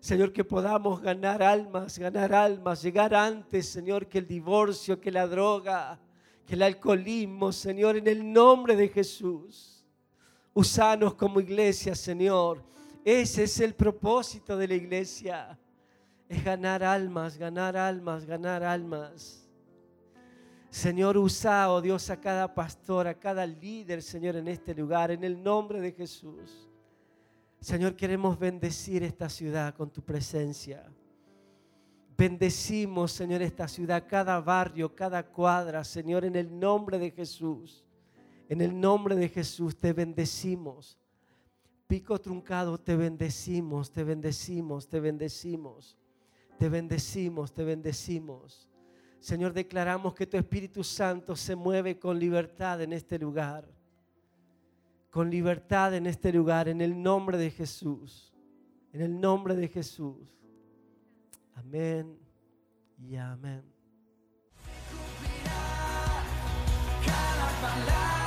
Señor, 0.00 0.32
que 0.32 0.44
podamos 0.44 1.00
ganar 1.00 1.42
almas, 1.42 1.98
ganar 1.98 2.34
almas, 2.34 2.82
llegar 2.82 3.14
antes, 3.14 3.68
Señor, 3.68 4.08
que 4.08 4.18
el 4.18 4.26
divorcio, 4.26 5.00
que 5.00 5.10
la 5.10 5.26
droga, 5.26 5.98
que 6.44 6.54
el 6.54 6.62
alcoholismo, 6.62 7.52
Señor, 7.52 7.96
en 7.96 8.08
el 8.08 8.32
nombre 8.32 8.76
de 8.76 8.88
Jesús. 8.88 9.86
Usanos 10.52 11.14
como 11.14 11.40
iglesia, 11.40 11.94
Señor 11.94 12.72
ese 13.04 13.44
es 13.44 13.58
el 13.60 13.74
propósito 13.74 14.56
de 14.56 14.68
la 14.68 14.74
iglesia. 14.74 15.58
Es 16.28 16.44
ganar 16.44 16.84
almas, 16.84 17.36
ganar 17.36 17.76
almas, 17.76 18.24
ganar 18.24 18.62
almas. 18.62 19.41
Señor, 20.72 21.18
usa, 21.18 21.70
oh 21.70 21.82
Dios, 21.82 22.08
a 22.08 22.18
cada 22.18 22.54
pastor, 22.54 23.06
a 23.06 23.12
cada 23.12 23.46
líder, 23.46 24.02
Señor, 24.02 24.36
en 24.36 24.48
este 24.48 24.74
lugar, 24.74 25.10
en 25.10 25.22
el 25.22 25.40
nombre 25.40 25.82
de 25.82 25.92
Jesús. 25.92 26.66
Señor, 27.60 27.94
queremos 27.94 28.38
bendecir 28.38 29.02
esta 29.02 29.28
ciudad 29.28 29.74
con 29.74 29.90
tu 29.90 30.00
presencia. 30.00 30.90
Bendecimos, 32.16 33.12
Señor, 33.12 33.42
esta 33.42 33.68
ciudad, 33.68 34.06
cada 34.08 34.40
barrio, 34.40 34.94
cada 34.94 35.22
cuadra, 35.22 35.84
Señor, 35.84 36.24
en 36.24 36.36
el 36.36 36.58
nombre 36.58 36.98
de 36.98 37.10
Jesús. 37.10 37.84
En 38.48 38.62
el 38.62 38.80
nombre 38.80 39.14
de 39.14 39.28
Jesús 39.28 39.76
te 39.76 39.92
bendecimos. 39.92 40.98
Pico 41.86 42.18
truncado, 42.18 42.78
te 42.78 42.96
bendecimos, 42.96 43.92
te 43.92 44.04
bendecimos, 44.04 44.88
te 44.88 45.00
bendecimos, 45.00 45.98
te 46.58 46.70
bendecimos, 46.70 47.52
te 47.52 47.62
bendecimos. 47.62 48.71
Señor, 49.22 49.52
declaramos 49.52 50.14
que 50.14 50.26
tu 50.26 50.36
Espíritu 50.36 50.82
Santo 50.82 51.36
se 51.36 51.54
mueve 51.54 51.96
con 51.96 52.18
libertad 52.18 52.82
en 52.82 52.92
este 52.92 53.20
lugar. 53.20 53.64
Con 55.10 55.30
libertad 55.30 55.94
en 55.94 56.08
este 56.08 56.32
lugar, 56.32 56.68
en 56.68 56.80
el 56.80 57.00
nombre 57.00 57.38
de 57.38 57.48
Jesús. 57.48 58.34
En 58.92 59.00
el 59.00 59.20
nombre 59.20 59.54
de 59.54 59.68
Jesús. 59.68 60.28
Amén 61.54 62.18
y 62.98 63.14
amén. 63.14 63.62
Cada 67.06 68.21